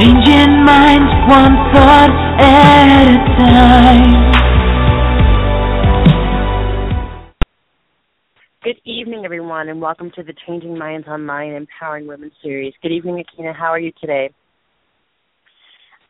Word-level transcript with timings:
Changing 0.00 0.64
minds 0.64 1.12
one 1.28 1.56
thought 1.74 2.08
at 2.40 3.04
a 3.04 3.18
time. 3.36 4.32
Good 8.62 8.80
evening, 8.86 9.26
everyone, 9.26 9.68
and 9.68 9.78
welcome 9.78 10.10
to 10.16 10.22
the 10.22 10.32
Changing 10.46 10.78
Minds 10.78 11.06
Online 11.06 11.52
Empowering 11.52 12.06
Women 12.06 12.30
series. 12.42 12.72
Good 12.82 12.92
evening, 12.92 13.22
Aikyna. 13.22 13.54
How 13.54 13.66
are 13.66 13.78
you 13.78 13.92
today? 14.00 14.30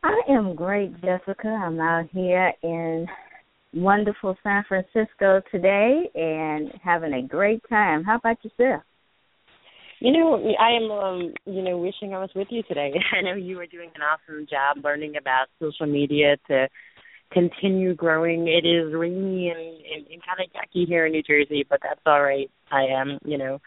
I 0.03 0.21
am 0.29 0.55
great, 0.55 0.93
Jessica. 1.01 1.49
I'm 1.49 1.77
out 1.81 2.07
here 2.13 2.53
in 2.63 3.07
wonderful 3.73 4.37
San 4.41 4.63
Francisco 4.69 5.41
today 5.51 6.09
and 6.15 6.71
having 6.81 7.11
a 7.11 7.27
great 7.27 7.61
time. 7.67 8.05
How 8.05 8.15
about 8.15 8.37
yourself? 8.41 8.83
You 10.01 10.11
know, 10.11 10.43
I 10.59 10.71
am, 10.71 10.89
um, 10.89 11.33
you 11.45 11.61
know, 11.61 11.77
wishing 11.77 12.15
I 12.15 12.19
was 12.19 12.31
with 12.35 12.47
you 12.49 12.63
today. 12.63 12.91
I 13.15 13.21
know 13.21 13.35
you 13.35 13.59
are 13.59 13.67
doing 13.67 13.91
an 13.93 14.01
awesome 14.01 14.47
job 14.49 14.83
learning 14.83 15.13
about 15.15 15.45
social 15.59 15.85
media 15.85 16.37
to 16.47 16.67
continue 17.31 17.93
growing. 17.93 18.47
It 18.47 18.65
is 18.65 18.95
rainy 18.95 19.49
and, 19.49 19.59
and, 19.59 20.07
and 20.11 20.21
kind 20.25 20.39
of 20.39 20.51
yucky 20.53 20.87
here 20.87 21.05
in 21.05 21.11
New 21.11 21.21
Jersey, 21.21 21.67
but 21.69 21.81
that's 21.83 22.01
all 22.07 22.23
right. 22.23 22.49
I 22.71 22.85
am, 22.85 23.19
you 23.23 23.37
know, 23.37 23.61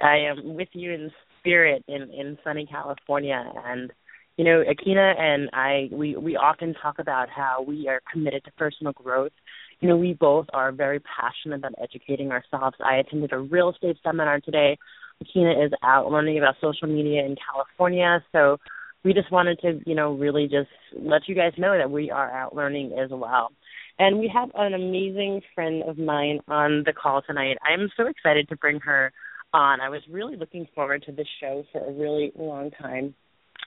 I 0.00 0.18
am 0.30 0.54
with 0.54 0.68
you 0.74 0.92
in 0.92 1.10
spirit 1.40 1.84
in 1.88 2.02
in 2.02 2.38
sunny 2.44 2.66
California, 2.66 3.42
and 3.66 3.90
you 4.36 4.44
know, 4.44 4.62
Aikyna 4.62 5.18
and 5.18 5.50
I, 5.52 5.88
we 5.92 6.14
we 6.14 6.36
often 6.36 6.72
talk 6.80 7.00
about 7.00 7.28
how 7.28 7.64
we 7.66 7.88
are 7.88 8.00
committed 8.12 8.44
to 8.44 8.52
personal 8.52 8.92
growth. 8.92 9.32
You 9.80 9.88
know, 9.88 9.96
we 9.96 10.14
both 10.14 10.46
are 10.52 10.70
very 10.70 11.00
passionate 11.00 11.56
about 11.56 11.74
educating 11.82 12.30
ourselves. 12.30 12.76
I 12.78 12.98
attended 12.98 13.32
a 13.32 13.38
real 13.38 13.70
estate 13.70 13.96
seminar 14.04 14.38
today 14.38 14.78
Aikyna 15.22 15.66
is 15.66 15.72
out 15.82 16.10
learning 16.10 16.38
about 16.38 16.56
social 16.60 16.88
media 16.88 17.24
in 17.24 17.36
California. 17.52 18.24
So 18.32 18.58
we 19.04 19.14
just 19.14 19.30
wanted 19.30 19.58
to, 19.60 19.80
you 19.86 19.94
know, 19.94 20.12
really 20.12 20.44
just 20.44 20.70
let 20.98 21.22
you 21.26 21.34
guys 21.34 21.52
know 21.56 21.76
that 21.76 21.90
we 21.90 22.10
are 22.10 22.30
out 22.30 22.54
learning 22.54 22.96
as 23.02 23.10
well. 23.10 23.50
And 23.98 24.18
we 24.18 24.30
have 24.34 24.50
an 24.54 24.74
amazing 24.74 25.42
friend 25.54 25.82
of 25.86 25.98
mine 25.98 26.40
on 26.48 26.84
the 26.86 26.92
call 26.92 27.22
tonight. 27.22 27.58
I'm 27.62 27.90
so 27.96 28.06
excited 28.06 28.48
to 28.48 28.56
bring 28.56 28.80
her 28.80 29.12
on. 29.52 29.80
I 29.80 29.88
was 29.88 30.00
really 30.10 30.36
looking 30.36 30.66
forward 30.74 31.02
to 31.04 31.12
this 31.12 31.26
show 31.40 31.64
for 31.72 31.84
a 31.86 31.92
really 31.92 32.32
long 32.36 32.70
time. 32.70 33.14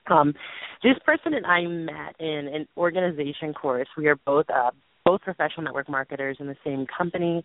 Um, 0.10 0.34
this 0.82 0.96
person 1.06 1.34
and 1.34 1.46
I 1.46 1.62
met 1.66 2.16
in 2.20 2.50
an 2.54 2.68
organization 2.76 3.54
course. 3.54 3.88
We 3.98 4.08
are 4.08 4.16
both 4.16 4.46
uh, 4.50 4.72
both 5.06 5.22
professional 5.22 5.64
network 5.64 5.90
marketers 5.90 6.38
in 6.40 6.48
the 6.48 6.56
same 6.64 6.86
company. 6.86 7.44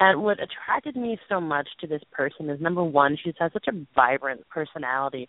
And 0.00 0.22
what 0.22 0.38
attracted 0.42 0.96
me 0.96 1.18
so 1.28 1.40
much 1.40 1.68
to 1.80 1.86
this 1.86 2.02
person 2.12 2.50
is 2.50 2.60
number 2.60 2.82
one, 2.82 3.16
she 3.22 3.32
has 3.38 3.52
such 3.52 3.66
a 3.68 3.86
vibrant 3.94 4.48
personality, 4.48 5.28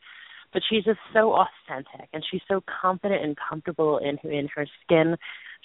but 0.53 0.61
she's 0.69 0.83
just 0.83 0.99
so 1.13 1.33
authentic 1.33 2.09
and 2.13 2.23
she's 2.31 2.41
so 2.47 2.63
confident 2.81 3.23
and 3.23 3.35
comfortable 3.49 3.99
in 3.99 4.17
in 4.29 4.47
her 4.55 4.65
skin. 4.83 5.15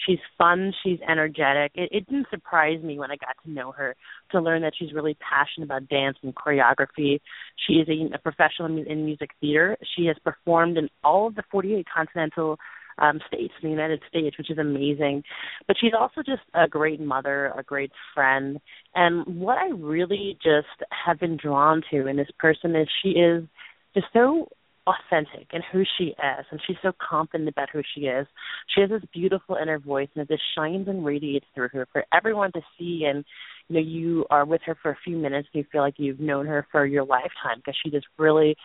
She's 0.07 0.19
fun, 0.39 0.73
she's 0.83 0.99
energetic. 1.09 1.73
It, 1.75 1.91
it 1.93 2.07
didn't 2.07 2.27
surprise 2.31 2.83
me 2.83 2.99
when 2.99 3.11
I 3.11 3.17
got 3.17 3.37
to 3.45 3.51
know 3.51 3.71
her 3.73 3.95
to 4.33 4.41
learn 4.41 4.63
that 4.63 4.73
she's 4.79 4.93
really 4.93 5.17
passionate 5.21 5.67
about 5.67 5.89
dance 5.89 6.17
and 6.23 6.35
choreography. 6.35 7.21
She 7.67 7.75
is 7.75 7.89
a, 7.89 8.15
a 8.15 8.19
professional 8.19 8.67
in 8.83 9.05
music 9.05 9.31
theater. 9.41 9.77
She 9.97 10.07
has 10.07 10.17
performed 10.25 10.79
in 10.79 10.89
all 11.05 11.29
of 11.29 11.35
the 11.35 11.45
48 11.51 11.87
continental 11.95 12.59
um, 13.01 13.21
states 13.27 13.53
in 13.63 13.69
the 13.69 13.75
United 13.75 14.01
States, 14.09 14.37
which 14.39 14.51
is 14.51 14.59
amazing. 14.59 15.23
But 15.67 15.77
she's 15.81 15.93
also 15.99 16.23
just 16.23 16.43
a 16.55 16.69
great 16.69 17.01
mother, 17.01 17.53
a 17.57 17.63
great 17.63 17.93
friend. 18.15 18.61
And 18.95 19.41
what 19.41 19.59
I 19.59 19.71
really 19.71 20.39
just 20.43 20.69
have 21.05 21.19
been 21.19 21.37
drawn 21.37 21.83
to 21.91 22.07
in 22.07 22.17
this 22.17 22.31
person 22.39 22.77
is 22.77 22.89
she 23.03 23.11
is 23.11 23.45
just 23.95 24.07
so 24.13 24.49
authentic 24.87 25.47
in 25.53 25.61
who 25.73 25.85
she 25.99 26.05
is 26.05 26.47
and 26.51 26.61
she's 26.67 26.77
so 26.83 26.93
confident 26.99 27.49
about 27.49 27.69
who 27.71 27.83
she 27.95 28.03
is. 28.03 28.27
She 28.75 28.81
has 28.81 28.91
this 28.91 29.03
beautiful 29.13 29.57
inner 29.61 29.79
voice 29.79 30.09
and 30.15 30.23
it 30.23 30.33
just 30.33 30.43
shines 30.57 30.89
and 30.89 31.05
radiates 31.05 31.47
through 31.55 31.69
her 31.73 31.87
for 31.93 32.05
everyone 32.13 32.53
to 32.53 32.61
see 32.79 33.05
and 33.09 33.25
you 33.69 33.75
know 33.75 33.81
you 33.81 34.27
are 34.31 34.45
with 34.45 34.63
her 34.65 34.77
for 34.83 34.91
a 34.91 34.99
few 35.05 35.17
minutes 35.17 35.49
and 35.53 35.63
you 35.63 35.69
feel 35.71 35.83
like 35.83 35.95
you've 35.99 36.21
known 36.21 36.47
her 36.47 36.67
for 36.73 36.87
your 36.87 37.05
lifetime 37.05 37.59
because 37.59 37.77
she 37.83 37.91
just 37.91 38.07
really 38.19 38.57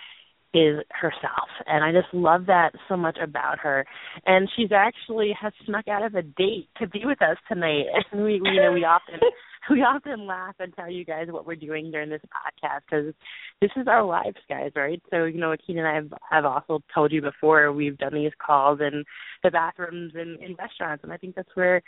is 0.56 0.84
herself. 0.90 1.50
And 1.68 1.84
i 1.84 1.92
just 1.92 2.14
love 2.14 2.46
that 2.48 2.72
so 2.88 2.96
much 2.96 3.18
about 3.22 3.60
her. 3.60 3.86
And 4.26 4.50
she's 4.56 4.72
actually 4.72 5.36
has 5.40 5.54
snuck 5.66 5.88
out 5.88 6.04
of 6.04 6.16
a 6.16 6.22
date 6.22 6.70
to 6.80 6.88
be 6.88 7.02
with 7.04 7.22
us 7.22 7.38
tonight. 7.48 7.86
And 8.12 8.24
we, 8.24 8.40
we 8.42 8.50
you 8.50 8.62
know 8.62 8.72
we 8.72 8.86
often 8.86 9.20
we 9.70 9.82
often 9.82 10.26
laugh 10.26 10.56
and 10.60 10.74
tell 10.76 10.90
you 10.90 11.04
guys 11.04 11.28
what 11.30 11.46
we're 11.46 11.56
doing 11.56 11.92
during 11.92 12.10
this 12.10 12.22
podcast 12.22 12.82
because 12.90 13.14
this 13.62 13.72
is 13.76 13.88
our 13.88 14.04
lives 14.04 14.38
guys 14.48 14.72
right? 14.76 15.02
So 15.12 15.26
you 15.26 15.40
know 15.40 15.54
Aikyna 15.54 15.80
and 15.80 15.88
i 15.88 15.96
have, 15.96 16.14
have 16.30 16.46
also 16.46 16.82
told 16.94 17.12
you 17.12 17.22
before 17.22 17.72
we've 17.74 17.98
done 17.98 18.14
these 18.14 18.32
calls 18.46 18.80
in 18.80 19.04
the 19.44 19.52
bathrooms 19.52 20.14
and 20.16 20.42
in 20.42 20.56
restaurants. 20.56 21.04
And 21.04 21.12
i 21.12 21.18
think 21.18 21.36
that's 21.36 21.56
where 21.56 21.82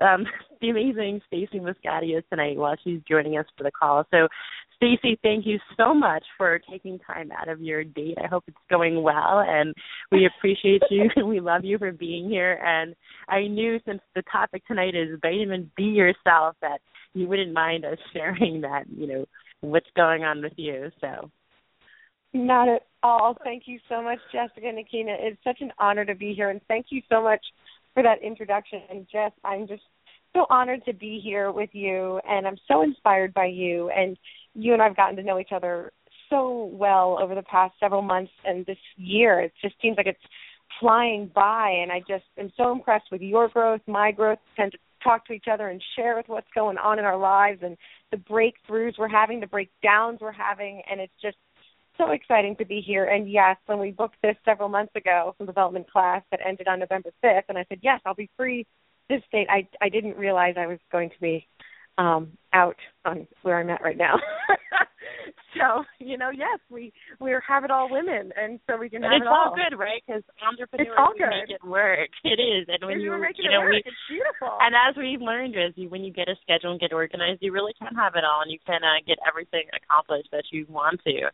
um, 0.00 0.24
the 0.60 0.70
amazing 0.70 1.20
Stacy 1.26 1.58
Moscotti 1.58 2.16
is 2.16 2.24
tonight 2.30 2.56
while 2.56 2.76
she's 2.82 3.00
joining 3.08 3.36
us 3.36 3.46
for 3.56 3.64
the 3.64 3.70
call. 3.70 4.04
So 4.10 4.28
Stacy, 4.82 5.18
thank 5.22 5.44
you 5.44 5.58
so 5.76 5.92
much 5.92 6.24
for 6.38 6.58
taking 6.70 6.98
time 7.00 7.30
out 7.38 7.50
of 7.50 7.60
your 7.60 7.84
date. 7.84 8.16
I 8.22 8.26
hope 8.26 8.44
it's 8.46 8.56
going 8.70 9.02
well, 9.02 9.44
and 9.46 9.74
we 10.10 10.26
appreciate 10.38 10.82
you 10.88 11.10
and 11.16 11.28
we 11.28 11.38
love 11.38 11.66
you 11.66 11.76
for 11.76 11.92
being 11.92 12.30
here. 12.30 12.54
And 12.64 12.94
I 13.28 13.46
knew 13.46 13.78
since 13.86 14.00
the 14.14 14.22
topic 14.32 14.66
tonight 14.66 14.94
is 14.94 15.18
vitamin 15.20 15.70
be 15.76 15.84
yourself 15.84 16.56
that 16.62 16.80
you 17.12 17.28
wouldn't 17.28 17.52
mind 17.52 17.84
us 17.84 17.98
sharing 18.14 18.62
that, 18.62 18.84
you 18.88 19.06
know, 19.06 19.26
what's 19.60 19.90
going 19.96 20.24
on 20.24 20.40
with 20.40 20.54
you. 20.56 20.90
So. 21.02 21.30
Not 22.32 22.68
at 22.70 22.82
all. 23.02 23.36
Thank 23.44 23.64
you 23.66 23.80
so 23.86 24.02
much, 24.02 24.18
Jessica 24.32 24.66
and 24.66 24.78
Aikyna. 24.78 25.16
It's 25.18 25.44
such 25.44 25.58
an 25.60 25.72
honor 25.78 26.06
to 26.06 26.14
be 26.14 26.32
here, 26.32 26.48
and 26.48 26.60
thank 26.68 26.86
you 26.88 27.02
so 27.10 27.22
much 27.22 27.44
for 27.92 28.02
that 28.02 28.22
introduction. 28.22 28.80
And 28.88 29.06
Jess, 29.12 29.32
I'm 29.44 29.66
just 29.66 29.82
so 30.34 30.46
honored 30.48 30.84
to 30.84 30.92
be 30.92 31.20
here 31.22 31.50
with 31.50 31.70
you, 31.72 32.20
and 32.28 32.46
I'm 32.46 32.56
so 32.68 32.82
inspired 32.82 33.34
by 33.34 33.46
you. 33.46 33.90
And 33.90 34.16
you 34.54 34.72
and 34.72 34.82
I've 34.82 34.96
gotten 34.96 35.16
to 35.16 35.22
know 35.22 35.38
each 35.38 35.52
other 35.52 35.92
so 36.28 36.70
well 36.72 37.18
over 37.20 37.34
the 37.34 37.42
past 37.42 37.74
several 37.80 38.02
months 38.02 38.32
and 38.44 38.64
this 38.66 38.78
year. 38.96 39.40
It 39.40 39.52
just 39.62 39.74
seems 39.82 39.96
like 39.96 40.06
it's 40.06 40.18
flying 40.78 41.30
by, 41.34 41.70
and 41.82 41.90
I 41.90 42.00
just 42.00 42.24
am 42.38 42.52
so 42.56 42.72
impressed 42.72 43.06
with 43.10 43.20
your 43.20 43.48
growth, 43.48 43.80
my 43.86 44.12
growth. 44.12 44.38
Tend 44.56 44.72
to 44.72 44.78
talk 45.02 45.26
to 45.26 45.32
each 45.32 45.46
other 45.50 45.68
and 45.68 45.82
share 45.96 46.16
with 46.16 46.28
what's 46.28 46.46
going 46.54 46.78
on 46.78 46.98
in 46.98 47.04
our 47.04 47.18
lives 47.18 47.60
and 47.62 47.76
the 48.10 48.16
breakthroughs 48.16 48.98
we're 48.98 49.08
having, 49.08 49.40
the 49.40 49.46
breakdowns 49.46 50.20
we're 50.20 50.32
having, 50.32 50.82
and 50.90 51.00
it's 51.00 51.12
just 51.20 51.36
so 51.98 52.12
exciting 52.12 52.56
to 52.56 52.64
be 52.64 52.80
here. 52.80 53.06
And 53.06 53.30
yes, 53.30 53.56
when 53.66 53.78
we 53.78 53.90
booked 53.90 54.16
this 54.22 54.36
several 54.44 54.68
months 54.68 54.94
ago 54.94 55.34
from 55.36 55.46
development 55.46 55.90
class 55.90 56.22
that 56.30 56.40
ended 56.46 56.68
on 56.68 56.78
November 56.78 57.10
5th, 57.24 57.42
and 57.48 57.58
I 57.58 57.64
said, 57.68 57.80
yes, 57.82 58.00
I'll 58.06 58.14
be 58.14 58.30
free 58.36 58.66
this 59.10 59.22
date. 59.32 59.48
I 59.50 59.66
I 59.82 59.88
didn't 59.88 60.16
realize 60.16 60.54
I 60.56 60.66
was 60.66 60.78
going 60.90 61.10
to 61.10 61.20
be 61.20 61.46
um 61.98 62.32
out 62.52 62.76
on 63.04 63.26
where 63.42 63.58
I'm 63.58 63.70
at 63.70 63.82
right 63.82 63.96
now. 63.96 64.16
so 65.58 65.84
you 65.98 66.18
know, 66.18 66.30
yes, 66.30 66.58
we 66.70 66.92
we're 67.20 67.42
have 67.46 67.64
it 67.64 67.70
all 67.70 67.90
women, 67.90 68.32
and 68.36 68.60
so 68.68 68.76
we 68.76 68.88
can 68.88 69.02
have 69.02 69.12
it's 69.12 69.22
it 69.22 69.28
all. 69.28 69.52
all 69.52 69.56
good, 69.56 69.76
right? 69.78 70.02
Because 70.06 70.22
entrepreneurs 70.42 70.88
it's 70.90 70.98
all 70.98 71.12
good. 71.16 71.30
make 71.30 71.50
it 71.50 71.64
work. 71.64 72.10
It 72.24 72.40
is, 72.40 72.66
and 72.68 72.82
when 72.86 73.00
you 73.00 73.10
making 73.18 73.46
you 73.46 73.50
know 73.50 73.62
it 73.62 73.64
work. 73.64 73.72
we 73.72 73.82
it's 73.84 74.04
beautiful. 74.08 74.58
and 74.60 74.74
as 74.74 74.96
we've 74.96 75.20
learned 75.20 75.54
is 75.54 75.72
you 75.76 75.88
when 75.88 76.02
you 76.02 76.12
get 76.12 76.28
a 76.28 76.36
schedule 76.42 76.72
and 76.72 76.80
get 76.80 76.92
organized, 76.92 77.42
you 77.42 77.52
really 77.52 77.74
can 77.78 77.94
have 77.94 78.14
it 78.14 78.24
all, 78.24 78.42
and 78.42 78.50
you 78.50 78.58
can 78.64 78.82
uh, 78.82 78.98
get 79.06 79.18
everything 79.26 79.64
accomplished 79.74 80.28
that 80.32 80.44
you 80.50 80.66
want 80.68 81.00
to. 81.06 81.30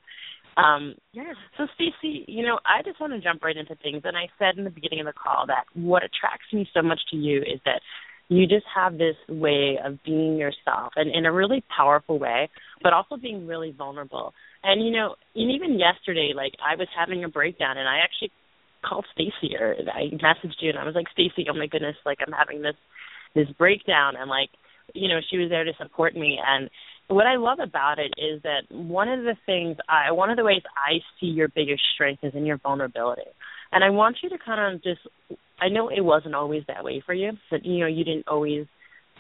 Um, 0.57 0.95
yes. 1.13 1.37
So, 1.59 1.67
Stacy, 1.75 2.25
you 2.29 2.43
know, 2.43 2.59
I 2.65 2.83
just 2.83 3.01
want 3.01 3.13
to 3.13 3.21
jump 3.21 3.45
right 3.45 3.57
into 3.57 3.75
things. 3.77 4.03
And 4.05 4.17
I 4.17 4.29
said 4.39 4.57
in 4.57 4.65
the 4.65 4.71
beginning 4.71 5.01
of 5.01 5.07
the 5.07 5.13
call 5.13 5.47
that 5.49 5.65
what 5.75 6.03
attracts 6.03 6.49
me 6.53 6.67
so 6.73 6.83
much 6.83 7.01
to 7.11 7.17
you 7.17 7.41
is 7.41 7.61
that 7.65 7.83
you 8.29 8.47
just 8.47 8.67
have 8.75 8.99
this 8.99 9.17
way 9.29 9.79
of 9.85 10.03
being 10.05 10.37
yourself 10.37 10.93
and 10.97 11.15
in 11.15 11.27
a 11.27 11.33
really 11.33 11.63
powerful 11.75 12.19
way, 12.19 12.51
but 12.83 12.93
also 12.93 13.17
being 13.17 13.47
really 13.47 13.75
vulnerable. 13.77 14.35
And 14.63 14.85
you 14.85 14.91
know, 14.91 15.15
and 15.35 15.51
even 15.51 15.79
yesterday, 15.79 16.33
like 16.35 16.53
I 16.65 16.77
was 16.77 16.89
having 16.97 17.25
a 17.25 17.29
breakdown, 17.29 17.79
and 17.79 17.89
I 17.89 17.99
actually 17.99 18.33
called 18.85 19.07
Stacy 19.13 19.57
or 19.59 19.77
I 19.93 20.11
messaged 20.17 20.61
you, 20.61 20.71
and 20.71 20.79
I 20.79 20.85
was 20.85 20.95
like, 20.95 21.07
Stacy, 21.13 21.47
oh 21.51 21.57
my 21.57 21.67
goodness, 21.67 21.97
like 22.05 22.19
I'm 22.27 22.33
having 22.33 22.63
this 22.63 22.77
this 23.35 23.49
breakdown, 23.59 24.15
and 24.19 24.29
like 24.29 24.51
you 24.95 25.09
know, 25.09 25.21
she 25.31 25.39
was 25.39 25.51
there 25.51 25.65
to 25.65 25.73
support 25.79 26.15
me. 26.15 26.39
And 26.45 26.71
what 27.09 27.27
I 27.27 27.37
love 27.37 27.59
about 27.61 27.99
it 27.99 28.13
is 28.19 28.43
that 28.43 28.63
one 28.71 29.09
of 29.09 29.23
the 29.25 29.37
things 29.47 29.77
I, 29.89 30.13
one 30.13 30.31
of 30.31 30.37
the 30.37 30.45
ways 30.45 30.63
I 30.77 30.99
see 31.21 31.27
your 31.27 31.49
biggest 31.49 31.83
strength 31.95 32.25
is 32.25 32.35
in 32.35 32.47
your 32.47 32.59
vulnerability. 32.59 33.23
And 33.73 33.85
I 33.85 33.91
want 33.91 34.19
you 34.23 34.29
to 34.31 34.39
kind 34.45 34.75
of 34.75 34.83
just 34.83 35.01
I 35.61 35.69
know 35.69 35.89
it 35.89 36.03
wasn't 36.03 36.35
always 36.35 36.63
that 36.69 36.85
way 36.85 37.03
for 37.05 37.15
you, 37.15 37.33
but 37.51 37.65
you 37.65 37.81
know 37.81 37.87
you 37.87 38.05
didn't 38.05 38.29
always 38.29 38.67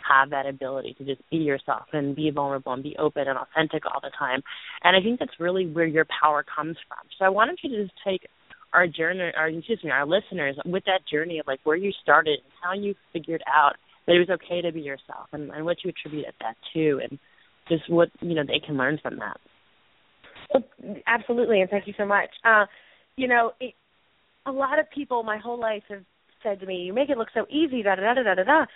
have 0.09 0.31
that 0.31 0.47
ability 0.47 0.94
to 0.99 1.05
just 1.05 1.23
be 1.31 1.38
yourself 1.38 1.85
and 1.93 2.15
be 2.15 2.31
vulnerable 2.31 2.73
and 2.73 2.83
be 2.83 2.97
open 2.99 3.27
and 3.27 3.38
authentic 3.38 3.85
all 3.87 4.00
the 4.00 4.11
time. 4.17 4.43
And 4.85 4.97
I 4.97 5.00
think 5.00 5.19
that's 5.19 5.41
really 5.41 5.67
where 5.67 5.87
your 5.87 6.06
power 6.23 6.44
comes 6.44 6.77
from. 6.87 6.99
So 7.19 7.25
I 7.25 7.29
wanted 7.29 7.59
you 7.62 7.71
to 7.71 7.83
just 7.85 7.94
take 8.06 8.29
our 8.73 8.87
journey, 8.87 9.33
our 9.37 9.49
excuse 9.49 9.81
me, 9.83 9.91
our 9.91 10.06
listeners 10.06 10.56
with 10.65 10.85
that 10.85 11.00
journey 11.11 11.38
of 11.38 11.47
like 11.47 11.61
where 11.65 11.77
you 11.77 11.93
started 12.03 12.38
and 12.44 12.53
how 12.62 12.75
you 12.75 12.94
figured 13.12 13.43
out 13.53 13.75
that 14.06 14.15
it 14.15 14.19
was 14.19 14.31
okay 14.31 14.61
to 14.62 14.73
be 14.73 14.81
yourself 14.81 15.29
and, 15.33 15.50
and 15.50 15.65
what 15.65 15.79
you 15.83 15.91
attribute 15.91 16.27
that 16.41 16.56
to 16.75 17.00
and 17.03 17.19
just 17.69 17.91
what 17.91 18.09
you 18.21 18.35
know 18.35 18.44
they 18.47 18.65
can 18.65 18.77
learn 18.77 18.99
from 19.03 19.19
that. 19.19 19.38
Absolutely, 21.06 21.61
and 21.61 21.71
thank 21.71 21.87
you 21.87 21.94
so 21.99 22.06
much. 22.06 22.29
Uh, 22.44 22.67
you 23.17 23.27
know, 23.27 23.53
it, 23.61 23.75
a 24.47 24.53
lot 24.53 24.79
of 24.79 24.87
people 24.91 25.23
my 25.23 25.38
whole 25.38 25.59
life 25.59 25.83
have 25.88 26.05
said 26.46 26.60
to 26.60 26.66
me, 26.66 26.76
"You 26.76 26.93
make 26.93 27.10
it 27.10 27.19
look 27.19 27.31
so 27.34 27.46
easy." 27.50 27.82
Da 27.82 27.96
da 27.96 28.14
da 28.14 28.22
da 28.22 28.34
da 28.34 28.44
da. 28.44 28.66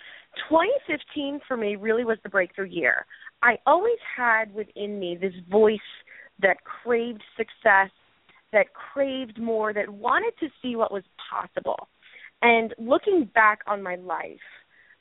2015 0.49 1.39
for 1.47 1.55
me 1.55 1.77
really 1.77 2.03
was 2.03 2.17
the 2.23 2.29
breakthrough 2.29 2.65
year. 2.65 3.05
I 3.41 3.57
always 3.65 3.99
had 4.15 4.53
within 4.53 4.99
me 4.99 5.15
this 5.15 5.33
voice 5.49 5.79
that 6.39 6.63
craved 6.65 7.23
success, 7.37 7.91
that 8.51 8.73
craved 8.73 9.39
more, 9.39 9.71
that 9.73 9.89
wanted 9.89 10.33
to 10.39 10.49
see 10.61 10.75
what 10.75 10.91
was 10.91 11.03
possible. 11.31 11.87
And 12.41 12.73
looking 12.77 13.25
back 13.33 13.59
on 13.67 13.81
my 13.81 13.95
life, 13.95 14.41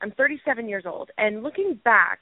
I'm 0.00 0.12
37 0.12 0.68
years 0.68 0.84
old, 0.86 1.10
and 1.18 1.42
looking 1.42 1.74
back, 1.84 2.20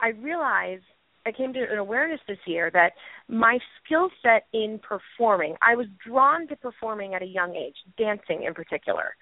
I 0.00 0.08
realized 0.08 0.84
I 1.24 1.32
came 1.32 1.52
to 1.54 1.72
an 1.72 1.78
awareness 1.78 2.20
this 2.28 2.38
year 2.46 2.70
that 2.72 2.92
my 3.28 3.58
skill 3.82 4.10
set 4.22 4.46
in 4.52 4.78
performing, 4.78 5.56
I 5.60 5.74
was 5.74 5.86
drawn 6.06 6.46
to 6.48 6.56
performing 6.56 7.14
at 7.14 7.22
a 7.22 7.26
young 7.26 7.56
age, 7.56 7.74
dancing 7.98 8.44
in 8.44 8.54
particular. 8.54 9.16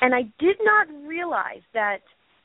And 0.00 0.14
I 0.14 0.22
did 0.38 0.56
not 0.62 0.86
realize 1.06 1.62
that 1.74 1.98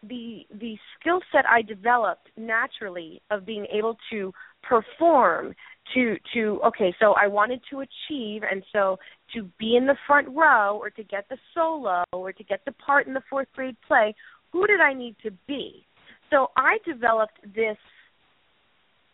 the 0.07 0.41
the 0.59 0.75
skill 0.99 1.19
set 1.31 1.45
I 1.47 1.61
developed 1.61 2.29
naturally 2.35 3.21
of 3.29 3.45
being 3.45 3.67
able 3.71 3.97
to 4.11 4.33
perform 4.63 5.53
to 5.93 6.15
to 6.33 6.59
okay 6.65 6.93
so 6.99 7.13
I 7.13 7.27
wanted 7.27 7.61
to 7.69 7.81
achieve 7.81 8.41
and 8.49 8.63
so 8.73 8.97
to 9.35 9.47
be 9.59 9.75
in 9.75 9.85
the 9.85 9.95
front 10.07 10.27
row 10.29 10.77
or 10.77 10.89
to 10.89 11.03
get 11.03 11.29
the 11.29 11.37
solo 11.53 12.03
or 12.13 12.33
to 12.33 12.43
get 12.43 12.65
the 12.65 12.71
part 12.71 13.05
in 13.05 13.13
the 13.13 13.21
fourth 13.29 13.47
grade 13.53 13.75
play 13.87 14.15
who 14.51 14.67
did 14.67 14.81
I 14.81 14.93
need 14.93 15.15
to 15.23 15.31
be? 15.47 15.85
So 16.29 16.47
I 16.57 16.77
developed 16.85 17.39
this 17.43 17.77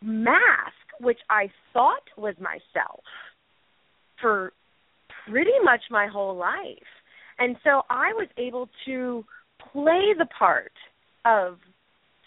mask 0.02 0.72
which 1.00 1.18
I 1.30 1.48
thought 1.72 2.02
was 2.16 2.34
myself 2.40 3.02
for 4.20 4.52
pretty 5.28 5.58
much 5.62 5.80
my 5.90 6.06
whole 6.06 6.36
life 6.36 6.97
and 7.38 7.56
so 7.64 7.82
I 7.90 8.12
was 8.14 8.28
able 8.36 8.68
to 8.86 9.24
play 9.72 10.14
the 10.18 10.26
part 10.26 10.72
of 11.24 11.58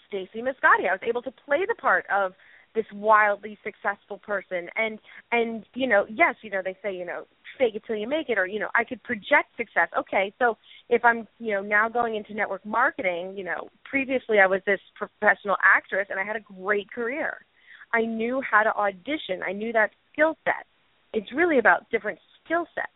Stacy 0.08 0.40
Moscotti. 0.42 0.88
I 0.88 0.92
was 0.92 1.00
able 1.06 1.22
to 1.22 1.32
play 1.46 1.60
the 1.66 1.74
part 1.80 2.04
of 2.12 2.32
this 2.74 2.86
wildly 2.92 3.58
successful 3.62 4.18
person. 4.18 4.68
And 4.76 4.98
and 5.30 5.64
you 5.74 5.86
know 5.86 6.06
yes 6.08 6.36
you 6.42 6.50
know 6.50 6.62
they 6.64 6.76
say 6.82 6.94
you 6.94 7.04
know 7.04 7.24
fake 7.58 7.74
it 7.74 7.82
till 7.86 7.96
you 7.96 8.08
make 8.08 8.28
it 8.30 8.38
or 8.38 8.46
you 8.46 8.58
know 8.58 8.68
I 8.74 8.84
could 8.84 9.02
project 9.02 9.56
success. 9.56 9.88
Okay 9.98 10.32
so 10.38 10.56
if 10.88 11.04
I'm 11.04 11.26
you 11.38 11.54
know 11.54 11.62
now 11.62 11.88
going 11.88 12.16
into 12.16 12.34
network 12.34 12.64
marketing 12.64 13.34
you 13.36 13.44
know 13.44 13.68
previously 13.84 14.38
I 14.38 14.46
was 14.46 14.60
this 14.66 14.80
professional 14.96 15.56
actress 15.62 16.06
and 16.10 16.18
I 16.18 16.24
had 16.24 16.36
a 16.36 16.40
great 16.40 16.90
career. 16.90 17.44
I 17.92 18.06
knew 18.06 18.40
how 18.48 18.62
to 18.62 18.74
audition. 18.74 19.42
I 19.46 19.52
knew 19.52 19.72
that 19.72 19.90
skill 20.12 20.36
set. 20.44 20.66
It's 21.12 21.30
really 21.34 21.58
about 21.58 21.90
different 21.90 22.18
skill 22.42 22.66
sets. 22.74 22.88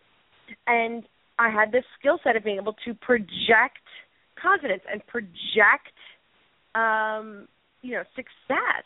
And 0.66 1.04
I 1.38 1.50
had 1.50 1.72
this 1.72 1.84
skill 1.98 2.18
set 2.24 2.36
of 2.36 2.44
being 2.44 2.58
able 2.58 2.74
to 2.84 2.94
project 2.94 3.84
confidence 4.40 4.82
and 4.90 5.06
project 5.06 5.96
um 6.74 7.48
you 7.82 7.92
know 7.92 8.02
success 8.14 8.84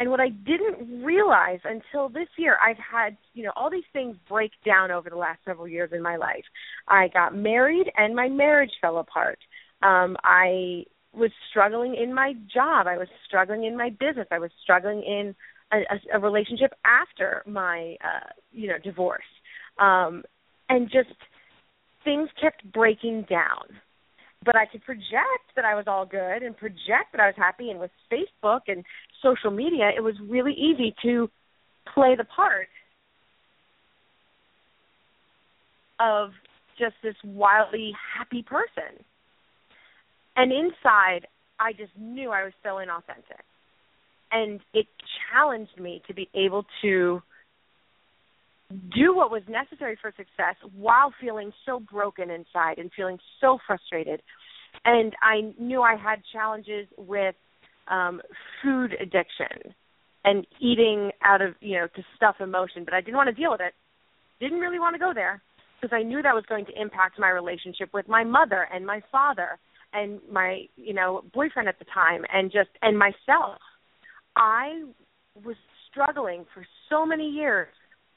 and 0.00 0.10
what 0.10 0.18
I 0.18 0.30
didn't 0.30 1.04
realize 1.04 1.60
until 1.62 2.08
this 2.08 2.28
year, 2.38 2.56
I've 2.66 2.78
had, 2.78 3.18
you 3.34 3.44
know, 3.44 3.52
all 3.54 3.70
these 3.70 3.84
things 3.92 4.16
break 4.26 4.52
down 4.64 4.90
over 4.90 5.10
the 5.10 5.16
last 5.16 5.40
several 5.44 5.68
years 5.68 5.90
in 5.92 6.02
my 6.02 6.16
life. 6.16 6.44
I 6.88 7.08
got 7.08 7.36
married 7.36 7.92
and 7.98 8.16
my 8.16 8.26
marriage 8.26 8.70
fell 8.80 8.98
apart. 8.98 9.38
Um 9.82 10.16
I 10.24 10.84
was 11.12 11.30
struggling 11.50 11.96
in 11.96 12.14
my 12.14 12.32
job. 12.52 12.86
I 12.86 12.96
was 12.96 13.08
struggling 13.26 13.64
in 13.64 13.76
my 13.76 13.90
business. 13.90 14.26
I 14.30 14.38
was 14.38 14.50
struggling 14.62 15.02
in 15.02 15.34
a, 15.70 15.78
a, 15.78 16.16
a 16.16 16.18
relationship 16.18 16.72
after 16.84 17.42
my 17.46 17.96
uh, 18.02 18.30
you 18.52 18.68
know, 18.68 18.78
divorce. 18.82 19.30
Um 19.78 20.24
and 20.70 20.90
just 20.90 21.10
things 22.04 22.28
kept 22.40 22.70
breaking 22.72 23.26
down 23.28 23.64
but 24.44 24.56
I 24.56 24.66
could 24.66 24.82
project 24.84 25.52
that 25.56 25.64
I 25.64 25.74
was 25.74 25.84
all 25.86 26.06
good 26.06 26.42
and 26.42 26.56
project 26.56 27.12
that 27.12 27.20
I 27.20 27.26
was 27.26 27.34
happy. 27.36 27.70
And 27.70 27.78
with 27.78 27.90
Facebook 28.10 28.60
and 28.68 28.84
social 29.22 29.50
media, 29.50 29.90
it 29.94 30.00
was 30.00 30.14
really 30.28 30.54
easy 30.54 30.94
to 31.02 31.28
play 31.92 32.14
the 32.16 32.24
part 32.24 32.68
of 35.98 36.30
just 36.78 36.94
this 37.02 37.16
wildly 37.22 37.92
happy 38.16 38.42
person. 38.42 39.04
And 40.36 40.50
inside, 40.52 41.26
I 41.58 41.72
just 41.72 41.92
knew 41.98 42.30
I 42.30 42.44
was 42.44 42.54
so 42.62 42.76
inauthentic. 42.76 43.44
And 44.32 44.60
it 44.72 44.86
challenged 45.30 45.78
me 45.78 46.02
to 46.06 46.14
be 46.14 46.30
able 46.34 46.64
to 46.80 47.20
do 48.94 49.16
what 49.16 49.30
was 49.30 49.42
necessary 49.48 49.96
for 50.00 50.12
success 50.16 50.54
while 50.76 51.12
feeling 51.20 51.52
so 51.66 51.80
broken 51.80 52.30
inside 52.30 52.78
and 52.78 52.90
feeling 52.96 53.18
so 53.40 53.58
frustrated. 53.66 54.22
And 54.84 55.14
I 55.22 55.52
knew 55.58 55.82
I 55.82 55.96
had 55.96 56.22
challenges 56.32 56.86
with 56.96 57.34
um 57.88 58.20
food 58.62 58.94
addiction 59.00 59.74
and 60.24 60.46
eating 60.60 61.10
out 61.24 61.40
of, 61.42 61.54
you 61.60 61.78
know, 61.78 61.86
to 61.96 62.02
stuff 62.14 62.36
emotion, 62.40 62.84
but 62.84 62.94
I 62.94 63.00
didn't 63.00 63.16
want 63.16 63.28
to 63.28 63.34
deal 63.34 63.50
with 63.50 63.60
it. 63.60 63.74
Didn't 64.38 64.60
really 64.60 64.78
want 64.78 64.94
to 64.94 64.98
go 64.98 65.12
there 65.14 65.42
because 65.80 65.94
I 65.94 66.02
knew 66.02 66.22
that 66.22 66.34
was 66.34 66.44
going 66.48 66.66
to 66.66 66.80
impact 66.80 67.18
my 67.18 67.30
relationship 67.30 67.88
with 67.92 68.06
my 68.06 68.22
mother 68.22 68.68
and 68.72 68.86
my 68.86 69.02
father 69.10 69.58
and 69.92 70.20
my, 70.30 70.66
you 70.76 70.94
know, 70.94 71.24
boyfriend 71.34 71.68
at 71.68 71.78
the 71.78 71.86
time 71.86 72.22
and 72.32 72.52
just 72.52 72.70
and 72.82 72.98
myself. 72.98 73.58
I 74.36 74.84
was 75.44 75.56
struggling 75.90 76.44
for 76.54 76.64
so 76.88 77.04
many 77.04 77.28
years 77.28 77.68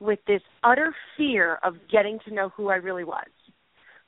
with 0.03 0.19
this 0.27 0.41
utter 0.63 0.93
fear 1.17 1.59
of 1.63 1.75
getting 1.89 2.19
to 2.27 2.33
know 2.33 2.49
who 2.49 2.69
I 2.69 2.75
really 2.75 3.05
was 3.05 3.27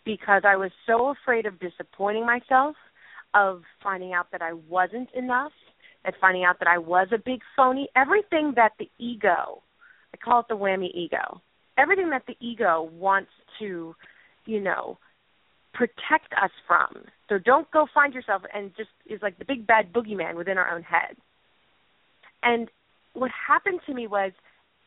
because 0.04 0.44
I 0.46 0.58
was 0.58 0.72
so 0.86 1.10
afraid 1.10 1.46
of 1.46 1.60
disappointing 1.60 2.26
myself, 2.26 2.76
of 3.34 3.62
finding 3.82 4.14
out 4.14 4.28
that 4.32 4.42
I 4.42 4.54
wasn't 4.54 5.10
enough, 5.16 5.54
and 6.04 6.14
finding 6.22 6.44
out 6.44 6.60
that 6.60 6.68
I 6.68 6.78
was 6.78 7.08
a 7.14 7.18
big 7.18 7.40
phony. 7.56 7.88
Everything 7.96 8.54
that 8.56 8.74
the 8.78 8.90
ego, 9.00 9.64
I 10.14 10.18
call 10.24 10.42
it 10.42 10.48
the 10.50 10.58
whammy 10.58 10.94
ego, 10.94 11.42
everything 11.78 12.10
that 12.12 12.24
the 12.28 12.36
ego 12.40 12.90
wants 12.94 13.32
to, 13.60 13.96
you 14.46 14.60
know, 14.60 14.98
protect 15.74 16.32
us 16.42 16.52
from. 16.68 17.06
So 17.30 17.40
don't 17.40 17.70
go 17.72 17.88
find 17.94 18.14
yourself 18.14 18.44
and 18.54 18.72
just 18.78 18.90
is 19.08 19.22
like 19.22 19.40
the 19.40 19.46
big 19.46 19.66
bad 19.66 19.92
boogeyman 19.92 20.36
within 20.36 20.58
our 20.58 20.74
own 20.74 20.84
head. 20.84 21.16
And 22.44 22.70
what 23.14 23.32
happened 23.48 23.80
to 23.88 23.94
me 23.94 24.08
was 24.08 24.32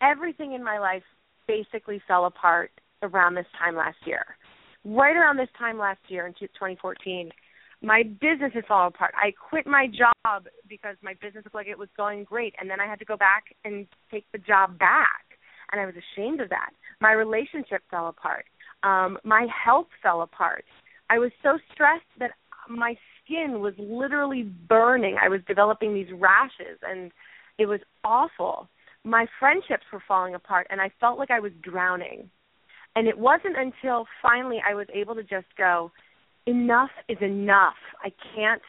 everything 0.03 0.53
in 0.53 0.63
my 0.63 0.79
life 0.79 1.03
basically 1.47 2.01
fell 2.07 2.27
apart 2.27 2.71
around 3.03 3.35
this 3.35 3.47
time 3.59 3.77
last 3.77 3.99
year. 4.05 4.25
Right 4.85 5.17
around 5.17 5.37
this 5.37 5.49
time 5.59 5.79
last 5.79 6.01
year 6.09 6.27
in 6.27 6.35
2014, 6.35 7.31
my 7.83 8.03
business 8.03 8.53
had 8.55 8.67
fallen 8.67 8.89
apart. 8.89 9.15
I 9.17 9.33
quit 9.33 9.67
my 9.67 9.87
job 9.87 10.47
because 10.69 10.97
my 11.03 11.15
business 11.15 11.45
looked 11.45 11.55
like 11.55 11.69
it 11.69 11.79
was 11.79 11.89
going 11.97 12.25
great, 12.25 12.55
and 12.61 12.69
then 12.69 12.81
I 12.81 12.87
had 12.87 12.99
to 12.99 13.05
go 13.05 13.17
back 13.17 13.45
and 13.65 13.87
take 14.11 14.25
the 14.33 14.39
job 14.39 14.79
back, 14.79 15.25
and 15.71 15.81
I 15.81 15.87
was 15.87 15.95
ashamed 15.95 16.41
of 16.41 16.49
that. 16.51 16.71
My 17.01 17.13
relationship 17.13 17.83
fell 17.91 18.09
apart. 18.09 18.47
Um, 18.83 19.19
my 19.25 19.47
health 19.65 19.89
fell 20.03 20.23
apart. 20.23 20.65
I 21.11 21.19
was 21.19 21.31
so 21.43 21.59
stressed 21.73 22.05
that 22.19 22.33
my 22.69 22.97
skin 23.25 23.61
was 23.61 23.75
literally 23.79 24.43
burning. 24.43 25.17
I 25.21 25.29
was 25.29 25.41
developing 25.47 25.95
these 25.95 26.13
rashes, 26.13 26.79
and 26.83 27.13
it 27.59 27.67
was 27.67 27.81
awful 28.05 28.69
my 29.05 29.27
friendships 29.39 29.85
were 29.93 30.03
falling 30.07 30.35
apart 30.35 30.67
and 30.71 30.81
I 30.81 30.91
felt 31.01 31.19
like 31.19 31.31
I 31.31 31.41
was 31.41 31.53
drowning. 31.63 32.31
And 32.97 33.07
it 33.07 33.19
wasn't 33.19 33.57
until 33.57 34.07
finally 34.23 34.59
I 34.69 34.75
was 34.75 34.87
able 34.93 35.15
to 35.15 35.23
just 35.23 35.47
go, 35.57 35.93
enough 36.47 36.91
is 37.09 37.19
enough. 37.21 37.77
I 38.03 38.13
can't 38.35 38.63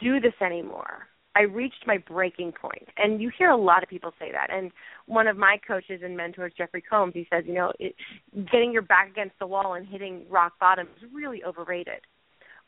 do 0.00 0.20
this 0.20 0.34
anymore. 0.40 1.08
I 1.34 1.42
reached 1.42 1.86
my 1.86 1.98
breaking 1.98 2.52
point. 2.52 2.88
And 2.96 3.20
you 3.20 3.30
hear 3.36 3.50
a 3.50 3.56
lot 3.56 3.82
of 3.82 3.88
people 3.88 4.12
say 4.18 4.32
that. 4.32 4.48
And 4.52 4.72
one 5.06 5.26
of 5.26 5.36
my 5.36 5.56
coaches 5.66 6.00
and 6.04 6.16
mentors, 6.16 6.52
Jeffrey 6.56 6.82
Combs, 6.82 7.14
he 7.14 7.26
says, 7.32 7.44
you 7.46 7.54
know, 7.54 7.72
it, 7.78 7.94
getting 8.50 8.72
your 8.72 8.82
back 8.82 9.10
against 9.10 9.38
the 9.38 9.46
wall 9.46 9.74
and 9.74 9.86
hitting 9.86 10.26
rock 10.28 10.54
bottom 10.58 10.88
is 10.96 11.08
really 11.12 11.44
overrated. 11.44 12.00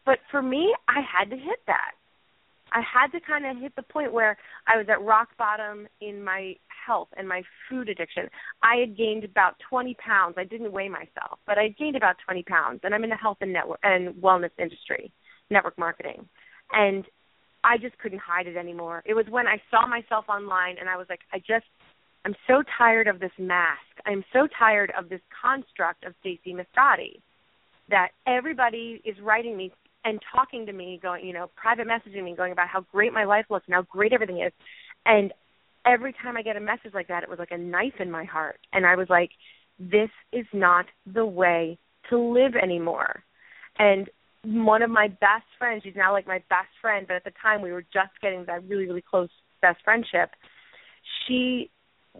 But 0.06 0.18
for 0.30 0.40
me, 0.40 0.74
I 0.88 1.00
had 1.00 1.30
to 1.30 1.36
hit 1.36 1.60
that. 1.66 1.92
I 2.72 2.80
had 2.80 3.08
to 3.12 3.20
kind 3.20 3.46
of 3.46 3.62
hit 3.62 3.74
the 3.76 3.82
point 3.82 4.12
where 4.12 4.36
I 4.66 4.76
was 4.76 4.86
at 4.88 5.02
rock 5.02 5.28
bottom 5.38 5.88
in 6.00 6.22
my 6.22 6.54
health 6.86 7.08
and 7.16 7.28
my 7.28 7.42
food 7.68 7.88
addiction. 7.88 8.28
I 8.62 8.76
had 8.76 8.96
gained 8.96 9.24
about 9.24 9.56
20 9.68 9.94
pounds. 9.94 10.34
I 10.38 10.44
didn't 10.44 10.72
weigh 10.72 10.88
myself, 10.88 11.38
but 11.46 11.58
I 11.58 11.68
gained 11.68 11.96
about 11.96 12.16
20 12.24 12.42
pounds, 12.44 12.80
and 12.82 12.94
I'm 12.94 13.04
in 13.04 13.10
the 13.10 13.16
health 13.16 13.38
and 13.40 13.52
network 13.52 13.80
and 13.82 14.14
wellness 14.16 14.50
industry, 14.58 15.12
network 15.50 15.78
marketing, 15.78 16.28
and 16.72 17.04
I 17.62 17.76
just 17.76 17.98
couldn't 17.98 18.20
hide 18.20 18.46
it 18.46 18.56
anymore. 18.56 19.02
It 19.04 19.14
was 19.14 19.26
when 19.28 19.46
I 19.46 19.60
saw 19.70 19.86
myself 19.86 20.26
online, 20.28 20.76
and 20.78 20.88
I 20.88 20.96
was 20.96 21.06
like, 21.10 21.20
I 21.32 21.38
just, 21.38 21.66
I'm 22.24 22.34
so 22.46 22.62
tired 22.78 23.06
of 23.06 23.20
this 23.20 23.32
mask. 23.38 23.80
I'm 24.06 24.24
so 24.32 24.48
tired 24.58 24.92
of 24.98 25.08
this 25.08 25.20
construct 25.42 26.04
of 26.04 26.14
Stacy 26.20 26.54
Moscotti 26.54 27.20
that 27.90 28.10
everybody 28.26 29.02
is 29.04 29.16
writing 29.20 29.56
me 29.56 29.72
and 30.04 30.20
talking 30.34 30.66
to 30.66 30.72
me, 30.72 30.98
going, 31.02 31.26
you 31.26 31.32
know, 31.32 31.50
private 31.56 31.86
messaging 31.86 32.24
me, 32.24 32.34
going 32.34 32.52
about 32.52 32.68
how 32.68 32.80
great 32.92 33.12
my 33.12 33.24
life 33.24 33.46
looks 33.50 33.66
and 33.66 33.74
how 33.74 33.82
great 33.82 34.12
everything 34.12 34.40
is. 34.40 34.52
And 35.04 35.32
every 35.86 36.14
time 36.22 36.36
I 36.36 36.42
get 36.42 36.56
a 36.56 36.60
message 36.60 36.92
like 36.94 37.08
that, 37.08 37.22
it 37.22 37.28
was 37.28 37.38
like 37.38 37.50
a 37.50 37.58
knife 37.58 37.94
in 38.00 38.10
my 38.10 38.24
heart. 38.24 38.58
And 38.72 38.86
I 38.86 38.96
was 38.96 39.08
like, 39.08 39.30
this 39.78 40.10
is 40.32 40.46
not 40.52 40.86
the 41.12 41.24
way 41.24 41.78
to 42.10 42.18
live 42.18 42.54
anymore. 42.54 43.22
And 43.78 44.08
one 44.44 44.82
of 44.82 44.90
my 44.90 45.08
best 45.08 45.44
friends, 45.58 45.82
she's 45.84 45.96
now 45.96 46.12
like 46.12 46.26
my 46.26 46.42
best 46.48 46.68
friend, 46.80 47.06
but 47.06 47.16
at 47.16 47.24
the 47.24 47.32
time 47.42 47.62
we 47.62 47.72
were 47.72 47.82
just 47.82 48.12
getting 48.22 48.44
that 48.46 48.66
really, 48.68 48.86
really 48.86 49.04
close 49.08 49.28
best 49.60 49.80
friendship. 49.84 50.30
She 51.26 51.70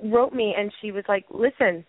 wrote 0.04 0.32
me 0.32 0.54
and 0.56 0.72
she 0.80 0.92
was 0.92 1.04
like, 1.08 1.24
Listen, 1.30 1.84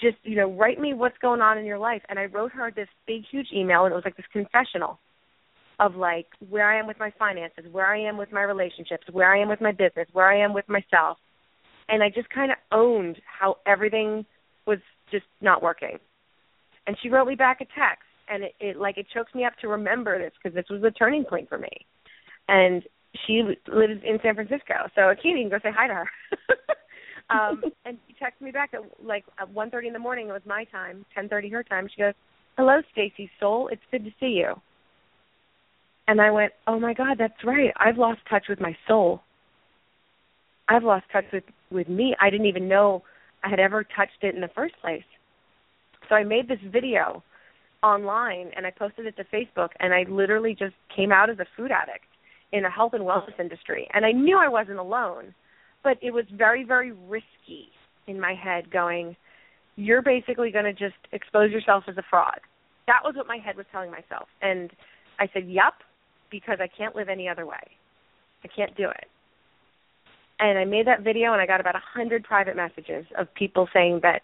just, 0.00 0.16
you 0.22 0.36
know, 0.36 0.50
write 0.50 0.80
me 0.80 0.92
what's 0.92 1.16
going 1.18 1.40
on 1.40 1.56
in 1.58 1.64
your 1.64 1.78
life 1.78 2.02
and 2.08 2.18
I 2.18 2.24
wrote 2.26 2.52
her 2.52 2.70
this 2.70 2.88
big 3.06 3.22
huge 3.30 3.48
email 3.54 3.84
and 3.84 3.92
it 3.92 3.94
was 3.94 4.04
like 4.04 4.16
this 4.16 4.26
confessional 4.32 4.98
of 5.78 5.96
like 5.96 6.26
where 6.48 6.70
I 6.70 6.78
am 6.78 6.86
with 6.86 6.98
my 6.98 7.12
finances, 7.18 7.64
where 7.70 7.86
I 7.86 8.00
am 8.00 8.16
with 8.16 8.32
my 8.32 8.42
relationships, 8.42 9.04
where 9.10 9.32
I 9.32 9.40
am 9.40 9.48
with 9.48 9.60
my 9.60 9.72
business, 9.72 10.08
where 10.12 10.30
I 10.30 10.42
am 10.44 10.54
with 10.54 10.68
myself. 10.68 11.18
And 11.88 12.02
I 12.02 12.08
just 12.08 12.30
kind 12.30 12.50
of 12.50 12.58
owned 12.72 13.16
how 13.26 13.58
everything 13.66 14.24
was 14.66 14.78
just 15.10 15.26
not 15.40 15.62
working. 15.62 15.98
And 16.86 16.96
she 17.02 17.08
wrote 17.08 17.26
me 17.26 17.34
back 17.34 17.60
a 17.60 17.66
text 17.66 18.04
and 18.28 18.44
it, 18.44 18.54
it 18.60 18.76
like 18.76 18.98
it 18.98 19.06
chokes 19.12 19.34
me 19.34 19.44
up 19.44 19.52
to 19.60 19.68
remember 19.68 20.18
this 20.18 20.32
because 20.42 20.54
this 20.54 20.66
was 20.70 20.82
a 20.82 20.90
turning 20.90 21.24
point 21.24 21.48
for 21.48 21.58
me. 21.58 21.86
And 22.48 22.82
she 23.26 23.42
lives 23.68 24.00
in 24.04 24.18
San 24.22 24.34
Francisco, 24.34 24.74
so 24.94 25.02
Aikyna, 25.02 25.24
you 25.24 25.48
can 25.48 25.50
go 25.50 25.58
say 25.62 25.70
hi 25.74 25.86
to 25.86 25.94
her. 25.94 26.08
um, 27.30 27.62
and 27.84 27.98
she 28.08 28.14
texted 28.14 28.42
me 28.44 28.50
back 28.50 28.74
at 28.74 28.80
like 29.04 29.24
at 29.38 29.50
one 29.50 29.70
thirty 29.70 29.86
in 29.86 29.92
the 29.92 29.98
morning. 29.98 30.28
It 30.28 30.32
was 30.32 30.42
my 30.46 30.64
time, 30.64 31.04
ten 31.14 31.28
thirty 31.28 31.48
her 31.50 31.62
time. 31.62 31.88
She 31.94 32.02
goes, 32.02 32.14
"Hello, 32.56 32.80
Stacy 32.92 33.30
Soul. 33.38 33.68
It's 33.68 33.82
good 33.90 34.04
to 34.04 34.10
see 34.20 34.38
you." 34.38 34.54
And 36.06 36.20
I 36.20 36.30
went, 36.30 36.52
"Oh 36.66 36.78
my 36.78 36.92
God, 36.92 37.18
that's 37.18 37.44
right. 37.44 37.72
I've 37.76 37.98
lost 37.98 38.20
touch 38.28 38.48
with 38.48 38.60
my 38.60 38.76
soul. 38.86 39.22
I've 40.68 40.84
lost 40.84 41.06
touch 41.12 41.26
with 41.32 41.44
with 41.70 41.88
me. 41.88 42.14
I 42.20 42.30
didn't 42.30 42.46
even 42.46 42.68
know 42.68 43.02
I 43.42 43.48
had 43.48 43.60
ever 43.60 43.84
touched 43.84 44.22
it 44.22 44.34
in 44.34 44.40
the 44.40 44.48
first 44.48 44.74
place." 44.80 45.04
So 46.08 46.14
I 46.14 46.24
made 46.24 46.48
this 46.48 46.60
video 46.60 47.22
online 47.82 48.50
and 48.56 48.66
I 48.66 48.70
posted 48.70 49.06
it 49.06 49.16
to 49.16 49.24
Facebook 49.24 49.70
and 49.80 49.92
I 49.92 50.04
literally 50.08 50.54
just 50.54 50.74
came 50.94 51.12
out 51.12 51.30
as 51.30 51.38
a 51.38 51.46
food 51.56 51.70
addict 51.70 52.06
in 52.52 52.64
a 52.64 52.70
health 52.70 52.94
and 52.94 53.04
wellness 53.04 53.38
industry. 53.38 53.88
And 53.92 54.04
I 54.06 54.12
knew 54.12 54.38
I 54.38 54.48
wasn't 54.48 54.78
alone, 54.78 55.34
but 55.82 55.98
it 56.00 56.12
was 56.12 56.24
very, 56.32 56.64
very 56.64 56.92
risky 56.92 57.68
in 58.06 58.20
my 58.20 58.34
head 58.34 58.70
going, 58.70 59.16
you're 59.76 60.02
basically 60.02 60.50
going 60.50 60.64
to 60.64 60.72
just 60.72 60.94
expose 61.12 61.50
yourself 61.50 61.84
as 61.88 61.96
a 61.98 62.02
fraud. 62.08 62.40
That 62.86 63.00
was 63.04 63.14
what 63.16 63.26
my 63.26 63.38
head 63.38 63.56
was 63.56 63.66
telling 63.72 63.90
myself. 63.90 64.28
And 64.40 64.70
I 65.18 65.28
said, 65.32 65.48
yep, 65.48 65.74
because 66.40 66.58
I 66.60 66.66
can't 66.66 66.96
live 66.96 67.08
any 67.08 67.28
other 67.28 67.46
way. 67.46 67.62
I 68.42 68.48
can't 68.48 68.76
do 68.76 68.90
it. 68.90 69.06
And 70.40 70.58
I 70.58 70.64
made 70.64 70.88
that 70.88 71.02
video 71.02 71.32
and 71.32 71.40
I 71.40 71.46
got 71.46 71.60
about 71.60 71.76
a 71.76 71.82
hundred 71.94 72.24
private 72.24 72.56
messages 72.56 73.06
of 73.16 73.32
people 73.34 73.68
saying 73.72 74.00
that 74.02 74.22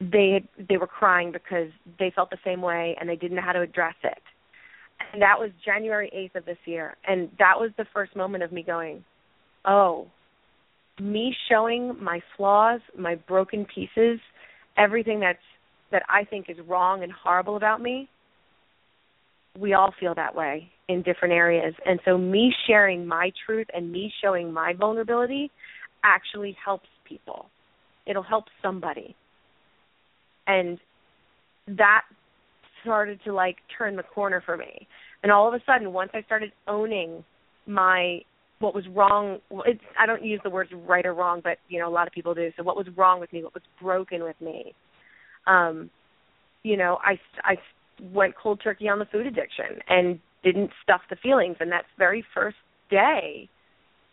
they 0.00 0.32
had, 0.34 0.68
they 0.68 0.76
were 0.76 0.86
crying 0.86 1.32
because 1.32 1.70
they 1.98 2.12
felt 2.14 2.28
the 2.28 2.36
same 2.44 2.60
way 2.60 2.94
and 3.00 3.08
they 3.08 3.16
didn't 3.16 3.36
know 3.36 3.42
how 3.42 3.52
to 3.52 3.62
address 3.62 3.94
it. 4.04 4.22
And 5.14 5.22
that 5.22 5.38
was 5.38 5.50
January 5.64 6.10
8th 6.14 6.40
of 6.40 6.44
this 6.44 6.58
year. 6.66 6.94
And 7.08 7.30
that 7.38 7.54
was 7.58 7.70
the 7.78 7.86
first 7.94 8.14
moment 8.14 8.44
of 8.44 8.52
me 8.52 8.62
going, 8.62 9.02
oh, 9.64 10.08
me 11.00 11.34
showing 11.50 11.96
my 12.02 12.20
flaws, 12.36 12.80
my 12.98 13.14
broken 13.14 13.66
pieces, 13.74 14.20
everything 14.76 15.20
that's 15.20 15.38
that 15.90 16.02
I 16.08 16.24
think 16.24 16.50
is 16.50 16.56
wrong 16.68 17.02
and 17.02 17.10
horrible 17.10 17.56
about 17.56 17.80
me. 17.80 18.08
We 19.58 19.72
all 19.72 19.92
feel 19.98 20.14
that 20.14 20.34
way 20.36 20.70
in 20.90 21.02
different 21.02 21.32
areas. 21.32 21.72
And 21.86 22.00
so 22.04 22.18
me 22.18 22.52
sharing 22.66 23.06
my 23.06 23.30
truth 23.46 23.68
and 23.72 23.92
me 23.92 24.12
showing 24.22 24.52
my 24.52 24.74
vulnerability 24.74 25.50
actually 26.04 26.56
helps 26.62 26.88
people. 27.08 27.46
It'll 28.06 28.24
help 28.24 28.46
somebody. 28.60 29.14
And 30.48 30.78
that 31.68 32.02
started 32.82 33.20
to 33.24 33.32
like 33.32 33.56
turn 33.78 33.94
the 33.94 34.02
corner 34.02 34.42
for 34.44 34.56
me. 34.56 34.88
And 35.22 35.30
all 35.30 35.46
of 35.46 35.54
a 35.54 35.62
sudden 35.64 35.92
once 35.92 36.10
i 36.14 36.22
started 36.22 36.50
owning 36.66 37.22
my 37.66 38.20
what 38.58 38.74
was 38.74 38.84
wrong 38.88 39.38
it's 39.66 39.80
i 39.98 40.06
don't 40.06 40.24
use 40.24 40.40
the 40.42 40.50
words 40.50 40.70
right 40.88 41.06
or 41.06 41.14
wrong 41.14 41.40
but 41.44 41.58
you 41.68 41.78
know 41.78 41.88
a 41.88 41.92
lot 41.92 42.06
of 42.06 42.12
people 42.12 42.34
do. 42.34 42.50
So 42.56 42.62
what 42.64 42.76
was 42.76 42.86
wrong 42.96 43.20
with 43.20 43.32
me? 43.32 43.44
What 43.44 43.54
was 43.54 43.62
broken 43.80 44.24
with 44.24 44.40
me? 44.40 44.74
Um 45.46 45.90
you 46.64 46.76
know 46.76 46.98
i 47.04 47.12
i 47.44 47.54
went 48.12 48.34
cold 48.42 48.60
turkey 48.64 48.88
on 48.88 48.98
the 48.98 49.04
food 49.04 49.26
addiction. 49.26 49.78
And 49.88 50.18
didn't 50.42 50.70
stuff 50.82 51.00
the 51.10 51.16
feelings 51.16 51.56
and 51.60 51.70
that 51.70 51.84
very 51.98 52.24
first 52.34 52.56
day 52.90 53.48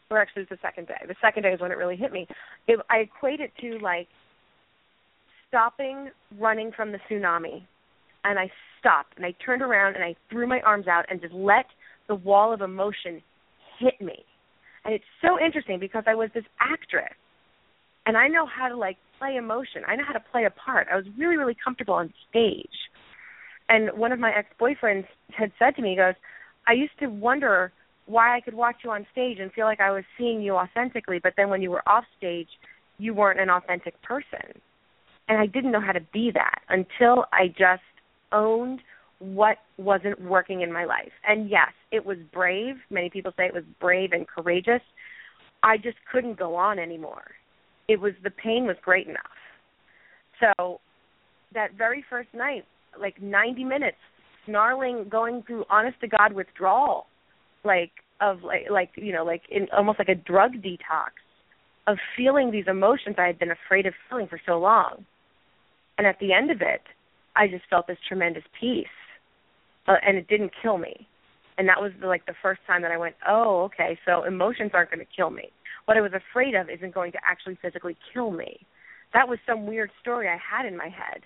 or 0.10 0.18
actually 0.20 0.44
it 0.44 0.50
was 0.50 0.58
the 0.58 0.68
second 0.68 0.88
day 0.88 1.00
the 1.08 1.16
second 1.22 1.44
day 1.44 1.50
is 1.50 1.60
when 1.60 1.72
it 1.72 1.78
really 1.78 1.96
hit 1.96 2.12
me 2.12 2.28
it, 2.68 2.80
i 2.90 2.98
equate 2.98 3.40
it 3.40 3.52
to 3.60 3.78
like 3.80 4.08
stopping 5.48 6.10
running 6.40 6.72
from 6.76 6.92
the 6.92 7.00
tsunami. 7.10 7.64
And 8.24 8.38
I 8.38 8.50
stopped 8.80 9.14
and 9.16 9.26
I 9.26 9.34
turned 9.46 9.62
around 9.62 9.96
and 9.96 10.04
I 10.04 10.16
threw 10.30 10.48
my 10.48 10.60
arms 10.62 10.88
out 10.88 11.06
and 11.10 11.22
just 11.22 11.34
let 11.34 11.66
the 12.08 12.16
wall 12.16 12.54
of 12.54 12.62
emotion 12.62 13.22
hit 13.80 14.00
me. 14.02 14.26
And 14.86 14.94
it's 14.94 15.06
so 15.22 15.40
interesting 15.44 15.80
because 15.80 16.04
I 16.08 16.16
was 16.16 16.30
this 16.34 16.44
actress 16.60 17.14
and 18.06 18.18
I 18.18 18.28
know 18.28 18.46
how 18.46 18.68
to 18.68 18.76
like 18.76 18.98
play 19.20 19.36
emotion. 19.36 19.84
I 19.88 19.96
know 19.96 20.04
how 20.06 20.14
to 20.14 20.24
play 20.32 20.46
a 20.46 20.50
part. 20.50 20.88
I 20.92 20.96
was 20.96 21.06
really, 21.18 21.38
really 21.38 21.56
comfortable 21.64 21.94
on 21.94 22.14
stage. 22.30 22.68
And 23.70 23.90
one 23.98 24.12
of 24.12 24.20
my 24.20 24.32
ex 24.32 24.48
boyfriends 24.60 25.06
had 25.30 25.52
said 25.60 25.76
to 25.76 25.82
me, 25.82 25.92
he 25.92 25.96
goes, 25.96 26.16
I 26.68 26.74
used 26.74 26.98
to 27.00 27.08
wonder 27.08 27.72
why 28.06 28.36
I 28.36 28.42
could 28.42 28.54
watch 28.54 28.78
you 28.84 28.92
on 28.92 29.06
stage 29.12 29.40
and 29.40 29.52
feel 29.52 29.66
like 29.66 29.82
I 29.82 29.92
was 29.92 30.04
seeing 30.18 30.42
you 30.42 30.56
authentically, 30.56 31.20
but 31.22 31.34
then 31.36 31.50
when 31.50 31.62
you 31.62 31.72
were 31.72 31.88
off 31.88 32.06
stage, 32.18 32.48
you 32.98 33.14
weren't 33.14 33.40
an 33.40 33.50
authentic 33.50 34.02
person 34.02 34.62
and 35.30 35.40
I 35.40 35.46
didn't 35.46 35.72
know 35.72 35.82
how 35.82 35.92
to 35.92 36.02
be 36.14 36.32
that 36.34 36.62
until 36.70 37.26
I 37.34 37.48
just 37.48 37.82
owned 38.32 38.82
what 39.20 39.58
wasn't 39.78 40.22
working 40.22 40.62
in 40.62 40.72
my 40.72 40.86
life. 40.86 41.12
And 41.28 41.50
yes, 41.50 41.72
it 41.92 42.06
was 42.06 42.18
brave. 42.34 42.76
Many 42.90 43.10
people 43.10 43.32
say 43.36 43.46
it 43.46 43.54
was 43.54 43.64
brave 43.80 44.12
and 44.14 44.28
courageous. 44.28 44.82
I 45.64 45.78
just 45.78 45.98
couldn't 46.12 46.38
go 46.38 46.56
on 46.56 46.80
anymore. 46.80 47.24
It 47.88 48.00
was 48.00 48.14
the 48.24 48.30
pain 48.30 48.66
was 48.66 48.78
great 48.82 49.08
enough. 49.08 49.22
So 50.40 50.80
that 51.54 51.74
very 51.74 52.06
first 52.10 52.30
night, 52.34 52.66
like 53.00 53.22
90 53.22 53.64
minutes 53.64 53.98
snarling 54.46 55.08
going 55.10 55.44
through 55.46 55.66
honest 55.70 56.00
to 56.02 56.08
god 56.08 56.34
withdrawal 56.34 57.08
like 57.64 57.92
of 58.22 58.44
like 58.44 58.64
like 58.72 58.90
you 58.96 59.14
know 59.14 59.24
like 59.24 59.42
in 59.50 59.68
almost 59.76 60.00
like 60.00 60.10
a 60.10 60.16
drug 60.16 60.54
detox 60.54 61.12
of 61.86 61.98
feeling 62.16 62.52
these 62.52 62.66
emotions 62.68 63.16
I 63.18 63.28
had 63.28 63.40
been 63.40 63.52
afraid 63.52 63.86
of 63.86 63.94
feeling 64.10 64.28
for 64.28 64.40
so 64.46 64.60
long 64.60 65.06
and 65.98 66.06
at 66.06 66.20
the 66.20 66.34
end 66.34 66.52
of 66.52 66.62
it, 66.62 66.82
I 67.36 67.48
just 67.48 67.64
felt 67.70 67.88
this 67.88 67.98
tremendous 68.08 68.44
peace, 68.60 68.88
uh, 69.88 69.96
and 70.06 70.18
it 70.18 70.28
didn't 70.28 70.52
kill 70.62 70.78
me. 70.78 71.08
And 71.58 71.68
that 71.68 71.82
was 71.82 71.92
the, 72.00 72.08
like 72.08 72.26
the 72.26 72.36
first 72.42 72.62
time 72.68 72.84
that 72.84 72.92
I 72.92 72.98
went, 72.98 73.16
oh, 73.28 73.64
okay, 73.64 73.98
so 74.06 74.24
emotions 74.24 74.72
aren't 74.74 74.92
going 74.92 75.00
to 75.00 75.16
kill 75.16 75.32
me. 75.32 75.50
What 75.86 75.98
I 75.98 76.02
was 76.02 76.12
afraid 76.14 76.54
of 76.54 76.70
isn't 76.70 76.94
going 76.94 77.12
to 77.14 77.20
actually 77.28 77.58
physically 77.62 77.98
kill 78.14 78.30
me. 78.30 78.60
That 79.14 79.28
was 79.28 79.40
some 79.48 79.66
weird 79.66 79.90
story 80.02 80.28
I 80.28 80.38
had 80.38 80.68
in 80.68 80.78
my 80.78 80.90
head. 80.90 81.24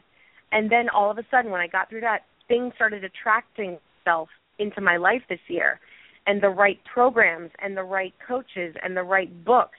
And 0.51 0.71
then 0.71 0.89
all 0.89 1.09
of 1.09 1.17
a 1.17 1.23
sudden, 1.31 1.51
when 1.51 1.61
I 1.61 1.67
got 1.67 1.89
through 1.89 2.01
that, 2.01 2.21
things 2.47 2.73
started 2.75 3.03
attracting 3.03 3.77
itself 3.99 4.29
into 4.59 4.81
my 4.81 4.97
life 4.97 5.21
this 5.29 5.39
year, 5.47 5.79
and 6.27 6.41
the 6.41 6.49
right 6.49 6.79
programs, 6.93 7.51
and 7.59 7.75
the 7.75 7.83
right 7.83 8.13
coaches, 8.27 8.75
and 8.83 8.95
the 8.95 9.03
right 9.03 9.45
books, 9.45 9.77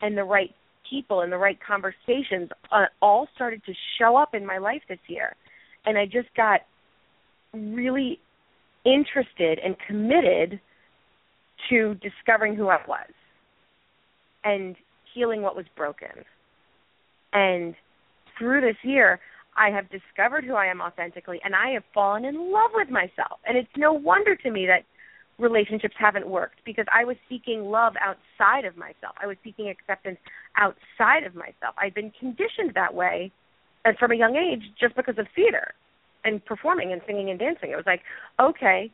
and 0.00 0.16
the 0.16 0.24
right 0.24 0.50
people 0.88 1.22
and 1.22 1.32
the 1.32 1.38
right 1.38 1.58
conversations 1.66 2.50
uh, 2.72 2.84
all 3.00 3.28
started 3.34 3.64
to 3.64 3.72
show 3.98 4.16
up 4.16 4.34
in 4.34 4.44
my 4.44 4.58
life 4.58 4.82
this 4.88 4.98
year. 5.06 5.34
And 5.86 5.98
I 5.98 6.04
just 6.04 6.28
got 6.36 6.60
really 7.52 8.20
interested 8.84 9.58
and 9.64 9.76
committed 9.86 10.60
to 11.70 11.94
discovering 11.94 12.54
who 12.54 12.68
I 12.68 12.78
was 12.86 13.10
and 14.44 14.76
healing 15.14 15.42
what 15.42 15.56
was 15.56 15.66
broken. 15.76 16.24
And 17.32 17.74
through 18.38 18.60
this 18.60 18.76
year, 18.82 19.20
I 19.56 19.70
have 19.70 19.90
discovered 19.90 20.44
who 20.44 20.54
I 20.54 20.66
am 20.66 20.80
authentically 20.80 21.40
and 21.44 21.54
I 21.54 21.70
have 21.70 21.84
fallen 21.92 22.24
in 22.24 22.52
love 22.52 22.70
with 22.74 22.88
myself. 22.90 23.38
And 23.46 23.56
it's 23.56 23.68
no 23.76 23.92
wonder 23.92 24.36
to 24.36 24.50
me 24.50 24.66
that 24.66 24.84
relationships 25.38 25.94
haven't 25.98 26.28
worked 26.28 26.60
because 26.64 26.86
I 26.92 27.04
was 27.04 27.16
seeking 27.28 27.64
love 27.64 27.94
outside 28.00 28.64
of 28.64 28.76
myself. 28.76 29.14
I 29.20 29.26
was 29.26 29.36
seeking 29.42 29.68
acceptance 29.68 30.18
outside 30.56 31.24
of 31.24 31.34
myself. 31.34 31.74
I'd 31.78 31.94
been 31.94 32.12
conditioned 32.18 32.72
that 32.74 32.94
way 32.94 33.32
and 33.84 33.96
from 33.98 34.12
a 34.12 34.16
young 34.16 34.36
age 34.36 34.62
just 34.80 34.96
because 34.96 35.18
of 35.18 35.26
theater 35.34 35.74
and 36.24 36.44
performing 36.44 36.92
and 36.92 37.00
singing 37.06 37.30
and 37.30 37.38
dancing. 37.38 37.70
It 37.70 37.76
was 37.76 37.86
like, 37.86 38.02
okay, 38.40 38.90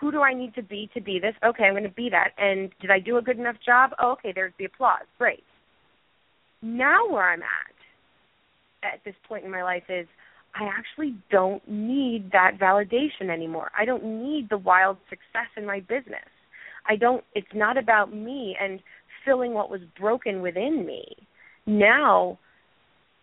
who 0.00 0.10
do 0.10 0.20
I 0.20 0.34
need 0.34 0.54
to 0.54 0.62
be 0.62 0.90
to 0.94 1.00
be 1.00 1.20
this? 1.20 1.34
Okay, 1.44 1.64
I'm 1.64 1.74
going 1.74 1.84
to 1.84 1.90
be 1.90 2.10
that. 2.10 2.30
And 2.38 2.70
did 2.80 2.90
I 2.90 2.98
do 2.98 3.18
a 3.18 3.22
good 3.22 3.38
enough 3.38 3.56
job? 3.64 3.90
Oh, 4.00 4.12
okay, 4.12 4.32
there's 4.34 4.52
the 4.58 4.64
applause. 4.64 5.06
Great. 5.18 5.44
Now 6.60 7.08
where 7.08 7.30
I'm 7.30 7.42
at 7.42 7.81
at 8.82 9.00
this 9.04 9.14
point 9.28 9.44
in 9.44 9.50
my 9.50 9.62
life 9.62 9.84
is 9.88 10.06
I 10.54 10.64
actually 10.64 11.14
don't 11.30 11.66
need 11.68 12.30
that 12.32 12.58
validation 12.60 13.30
anymore. 13.30 13.70
I 13.78 13.84
don't 13.84 14.04
need 14.04 14.48
the 14.50 14.58
wild 14.58 14.98
success 15.08 15.48
in 15.56 15.66
my 15.66 15.80
business. 15.80 16.28
I 16.88 16.96
don't 16.96 17.24
it's 17.34 17.54
not 17.54 17.78
about 17.78 18.14
me 18.14 18.56
and 18.60 18.80
filling 19.24 19.54
what 19.54 19.70
was 19.70 19.80
broken 19.98 20.42
within 20.42 20.84
me. 20.84 21.04
Now 21.66 22.38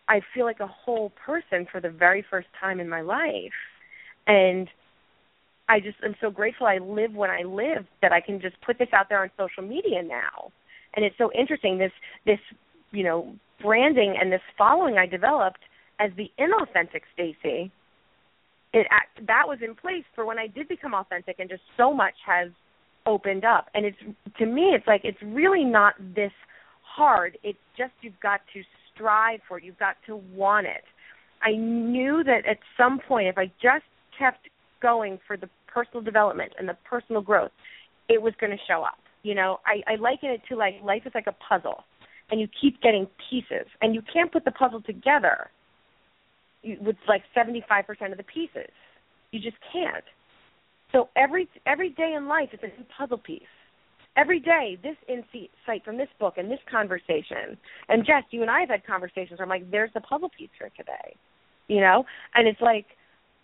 I 0.08 0.20
feel 0.34 0.44
like 0.44 0.60
a 0.60 0.66
whole 0.66 1.12
person 1.24 1.66
for 1.70 1.80
the 1.80 1.90
very 1.90 2.24
first 2.28 2.48
time 2.60 2.80
in 2.80 2.88
my 2.88 3.00
life. 3.00 3.52
And 4.26 4.68
I 5.68 5.78
just 5.78 5.98
am 6.04 6.16
so 6.20 6.30
grateful 6.30 6.66
I 6.66 6.78
live 6.78 7.14
when 7.14 7.30
I 7.30 7.42
live 7.42 7.86
that 8.02 8.12
I 8.12 8.20
can 8.20 8.40
just 8.40 8.60
put 8.62 8.76
this 8.78 8.88
out 8.92 9.08
there 9.08 9.22
on 9.22 9.30
social 9.38 9.62
media 9.62 10.02
now. 10.02 10.50
And 10.96 11.04
it's 11.04 11.16
so 11.16 11.30
interesting 11.32 11.78
this 11.78 11.92
this 12.26 12.40
you 12.90 13.04
know 13.04 13.32
branding 13.62 14.16
and 14.20 14.32
this 14.32 14.40
following 14.56 14.98
I 14.98 15.06
developed 15.06 15.60
as 15.98 16.10
the 16.16 16.30
inauthentic 16.38 17.02
Stacy. 17.14 17.70
It 18.72 18.86
that 19.26 19.42
was 19.46 19.58
in 19.62 19.74
place 19.74 20.04
for 20.14 20.24
when 20.24 20.38
I 20.38 20.46
did 20.46 20.68
become 20.68 20.94
authentic, 20.94 21.36
and 21.38 21.48
just 21.48 21.62
so 21.76 21.92
much 21.92 22.14
has 22.24 22.50
opened 23.06 23.44
up. 23.44 23.68
And 23.74 23.84
it's 23.84 23.96
to 24.38 24.46
me, 24.46 24.72
it's 24.74 24.86
like 24.86 25.02
it's 25.04 25.20
really 25.22 25.64
not 25.64 25.94
this 26.14 26.32
hard. 26.82 27.36
It's 27.42 27.58
just 27.76 27.92
you've 28.00 28.20
got 28.22 28.40
to 28.54 28.62
strive 28.94 29.40
for 29.48 29.58
it. 29.58 29.64
You've 29.64 29.78
got 29.78 29.96
to 30.06 30.16
want 30.34 30.66
it. 30.66 30.84
I 31.42 31.52
knew 31.52 32.22
that 32.24 32.46
at 32.46 32.58
some 32.76 33.00
point, 33.06 33.28
if 33.28 33.38
I 33.38 33.46
just 33.62 33.84
kept 34.18 34.48
going 34.82 35.18
for 35.26 35.36
the 35.36 35.48
personal 35.66 36.02
development 36.02 36.52
and 36.58 36.68
the 36.68 36.76
personal 36.84 37.22
growth, 37.22 37.50
it 38.08 38.20
was 38.20 38.34
going 38.40 38.50
to 38.50 38.58
show 38.68 38.82
up. 38.82 38.98
You 39.22 39.34
know, 39.34 39.60
I, 39.66 39.92
I 39.92 39.96
liken 39.96 40.30
it 40.30 40.42
to 40.48 40.56
like 40.56 40.74
life 40.82 41.02
is 41.06 41.12
like 41.14 41.26
a 41.26 41.36
puzzle, 41.48 41.84
and 42.30 42.40
you 42.40 42.48
keep 42.60 42.80
getting 42.82 43.06
pieces, 43.30 43.66
and 43.82 43.94
you 43.94 44.02
can't 44.12 44.32
put 44.32 44.44
the 44.44 44.50
puzzle 44.52 44.82
together 44.82 45.50
with 46.64 46.96
like 47.08 47.22
75% 47.36 48.12
of 48.12 48.18
the 48.18 48.24
pieces. 48.24 48.70
You 49.32 49.40
just 49.40 49.56
can't. 49.72 50.04
So 50.92 51.08
every 51.16 51.48
every 51.66 51.90
day 51.90 52.14
in 52.16 52.26
life 52.26 52.48
is 52.52 52.60
a 52.62 52.66
new 52.66 52.86
puzzle 52.96 53.18
piece. 53.18 53.42
Every 54.16 54.40
day, 54.40 54.76
this 54.82 54.96
insight 55.08 55.84
from 55.84 55.96
this 55.96 56.08
book 56.18 56.34
and 56.36 56.50
this 56.50 56.58
conversation, 56.70 57.56
and 57.88 58.04
Jess, 58.04 58.24
you 58.30 58.42
and 58.42 58.50
I 58.50 58.60
have 58.60 58.68
had 58.68 58.84
conversations 58.84 59.38
where 59.38 59.44
I'm 59.44 59.48
like, 59.48 59.70
"There's 59.70 59.92
the 59.94 60.00
puzzle 60.00 60.30
piece 60.36 60.50
for 60.58 60.68
today," 60.70 61.14
you 61.68 61.80
know, 61.80 62.04
and 62.34 62.48
it's 62.48 62.60
like 62.60 62.86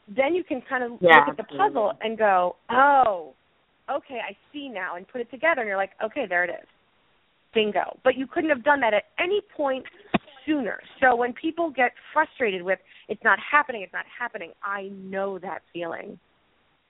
then 0.09 0.35
you 0.35 0.45
can 0.45 0.63
kind 0.69 0.85
of 0.85 0.93
yeah, 1.01 1.19
look 1.19 1.29
at 1.31 1.37
the 1.37 1.57
puzzle 1.57 1.93
and 2.01 2.17
go, 2.17 2.57
oh, 2.71 3.33
okay, 3.91 4.19
I 4.29 4.37
see 4.53 4.69
now, 4.69 4.97
and 4.97 5.07
put 5.09 5.21
it 5.21 5.31
together, 5.31 5.61
and 5.61 5.69
you're 5.69 5.77
like, 5.77 5.93
okay, 6.05 6.27
there 6.29 6.45
it 6.45 6.51
is, 6.51 6.67
bingo. 7.57 7.99
But 8.05 8.17
you 8.17 8.27
couldn't 8.27 8.51
have 8.51 8.63
done 8.63 8.81
that 8.81 8.95
at 8.95 9.05
any 9.19 9.41
point 9.57 9.85
sooner. 10.47 10.79
So 11.01 11.17
when 11.17 11.33
people 11.33 11.71
get 11.71 11.93
frustrated 12.13 12.63
with 12.63 12.79
it's 13.09 13.25
not 13.25 13.39
happening, 13.51 13.83
it's 13.83 13.93
not 13.93 14.05
happening, 14.17 14.53
I 14.63 14.91
know 14.93 15.39
that 15.41 15.63
feeling. 15.73 16.19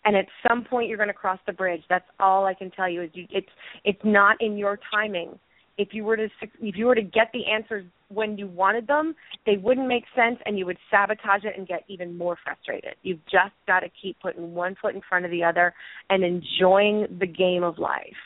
And 0.04 0.16
at 0.16 0.26
some 0.46 0.64
point 0.64 0.88
you're 0.88 0.98
going 0.98 1.08
to 1.08 1.14
cross 1.14 1.38
the 1.46 1.52
bridge. 1.52 1.82
That's 1.88 2.04
all 2.20 2.44
I 2.44 2.54
can 2.54 2.70
tell 2.70 2.88
you 2.88 3.02
is 3.02 3.10
you, 3.14 3.26
it's 3.30 3.48
it's 3.84 4.00
not 4.04 4.36
in 4.40 4.58
your 4.58 4.78
timing. 4.92 5.38
If 5.78 5.88
you 5.92 6.04
were 6.04 6.16
to 6.16 6.28
if 6.60 6.76
you 6.76 6.86
were 6.86 6.94
to 6.94 7.02
get 7.02 7.30
the 7.32 7.46
answers 7.46 7.84
when 8.08 8.36
you 8.38 8.46
wanted 8.46 8.86
them, 8.86 9.14
they 9.46 9.56
wouldn't 9.56 9.88
make 9.88 10.04
sense 10.14 10.38
and 10.46 10.58
you 10.58 10.66
would 10.66 10.78
sabotage 10.90 11.44
it 11.44 11.54
and 11.56 11.66
get 11.66 11.84
even 11.88 12.16
more 12.18 12.36
frustrated. 12.44 12.94
You've 13.02 13.24
just 13.24 13.54
got 13.66 13.80
to 13.80 13.88
keep 14.00 14.18
putting 14.20 14.54
one 14.54 14.76
foot 14.80 14.94
in 14.94 15.00
front 15.08 15.24
of 15.24 15.30
the 15.30 15.44
other 15.44 15.74
and 16.10 16.24
enjoying 16.24 17.06
the 17.20 17.26
game 17.26 17.62
of 17.62 17.78
life. 17.78 18.16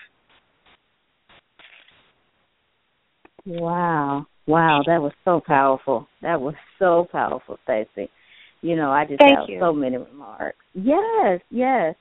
Wow. 3.46 4.26
Wow, 4.46 4.82
that 4.86 5.00
was 5.00 5.12
so 5.24 5.40
powerful. 5.46 6.08
That 6.22 6.40
was 6.40 6.54
so 6.78 7.06
powerful, 7.12 7.56
Stacy. 7.64 8.10
You 8.62 8.76
know, 8.76 8.90
I 8.90 9.04
just 9.04 9.20
Thank 9.20 9.38
have 9.38 9.48
you. 9.48 9.60
so 9.60 9.72
many 9.72 9.96
remarks. 9.96 10.58
Yes, 10.74 11.40
yes. 11.50 11.94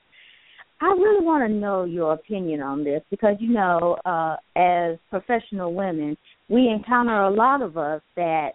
I 0.82 0.86
really 0.86 1.24
want 1.24 1.48
to 1.48 1.54
know 1.54 1.84
your 1.84 2.14
opinion 2.14 2.60
on 2.60 2.82
this 2.82 3.02
because 3.10 3.36
you 3.38 3.52
know, 3.52 3.96
uh, 4.04 4.36
as 4.56 4.98
professional 5.10 5.74
women, 5.74 6.16
we 6.48 6.68
encounter 6.68 7.22
a 7.22 7.30
lot 7.30 7.62
of 7.62 7.76
us 7.76 8.02
that 8.16 8.52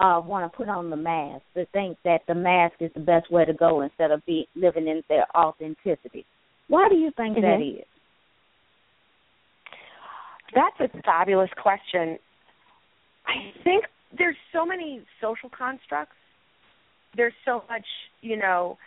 uh, 0.00 0.20
want 0.24 0.50
to 0.50 0.56
put 0.56 0.68
on 0.68 0.90
the 0.90 0.96
mask, 0.96 1.42
to 1.54 1.64
think 1.66 1.96
that 2.04 2.20
the 2.26 2.34
mask 2.34 2.74
is 2.80 2.90
the 2.94 3.00
best 3.00 3.30
way 3.30 3.44
to 3.44 3.54
go 3.54 3.82
instead 3.82 4.10
of 4.10 4.24
be 4.26 4.48
living 4.56 4.88
in 4.88 5.02
their 5.08 5.26
authenticity. 5.36 6.26
Why 6.68 6.88
do 6.88 6.96
you 6.96 7.12
think 7.16 7.36
mm-hmm. 7.36 7.46
that 7.46 7.80
is? 7.80 7.86
That's 10.54 10.92
a 10.92 11.02
fabulous 11.02 11.50
question. 11.60 12.18
I 13.26 13.52
think 13.64 13.84
there's 14.16 14.36
so 14.52 14.66
many 14.66 15.02
social 15.20 15.48
constructs. 15.48 16.16
There's 17.16 17.34
so 17.44 17.64
much, 17.68 17.86
you 18.20 18.36
know, 18.36 18.78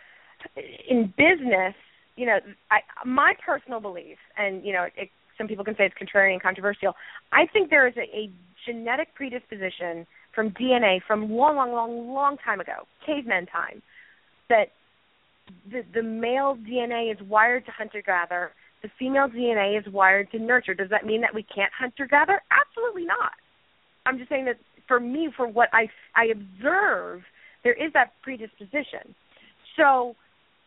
in 0.88 1.12
business 1.16 1.74
you 2.16 2.24
know, 2.26 2.38
I, 2.70 2.78
my 3.04 3.34
personal 3.44 3.80
belief, 3.80 4.16
and 4.36 4.64
you 4.64 4.72
know, 4.72 4.86
it, 4.96 5.10
some 5.38 5.46
people 5.46 5.64
can 5.64 5.76
say 5.76 5.84
it's 5.84 5.94
contrarian, 5.94 6.32
and 6.32 6.42
controversial. 6.42 6.94
I 7.30 7.46
think 7.52 7.70
there 7.70 7.86
is 7.86 7.94
a, 7.96 8.16
a 8.16 8.30
genetic 8.66 9.14
predisposition 9.14 10.06
from 10.34 10.50
DNA 10.50 11.00
from 11.06 11.30
long, 11.30 11.56
long, 11.56 11.72
long, 11.72 12.12
long 12.12 12.36
time 12.38 12.60
ago, 12.60 12.86
caveman 13.04 13.46
time, 13.46 13.82
that 14.48 14.72
the 15.70 15.82
the 15.94 16.02
male 16.02 16.56
DNA 16.68 17.12
is 17.12 17.18
wired 17.28 17.66
to 17.66 17.70
hunter 17.70 18.02
gatherer. 18.04 18.52
The 18.86 18.92
female 19.00 19.26
DNA 19.26 19.76
is 19.76 19.92
wired 19.92 20.30
to 20.30 20.38
nurture. 20.38 20.72
Does 20.72 20.90
that 20.90 21.04
mean 21.04 21.20
that 21.22 21.34
we 21.34 21.42
can't 21.42 21.72
hunter 21.76 22.06
gather? 22.06 22.40
Absolutely 22.52 23.04
not. 23.04 23.32
I'm 24.06 24.16
just 24.16 24.28
saying 24.28 24.44
that 24.44 24.58
for 24.86 25.00
me, 25.00 25.28
for 25.36 25.48
what 25.48 25.68
I 25.72 25.88
I 26.14 26.26
observe, 26.26 27.22
there 27.64 27.72
is 27.72 27.92
that 27.94 28.12
predisposition. 28.22 29.12
So 29.76 30.14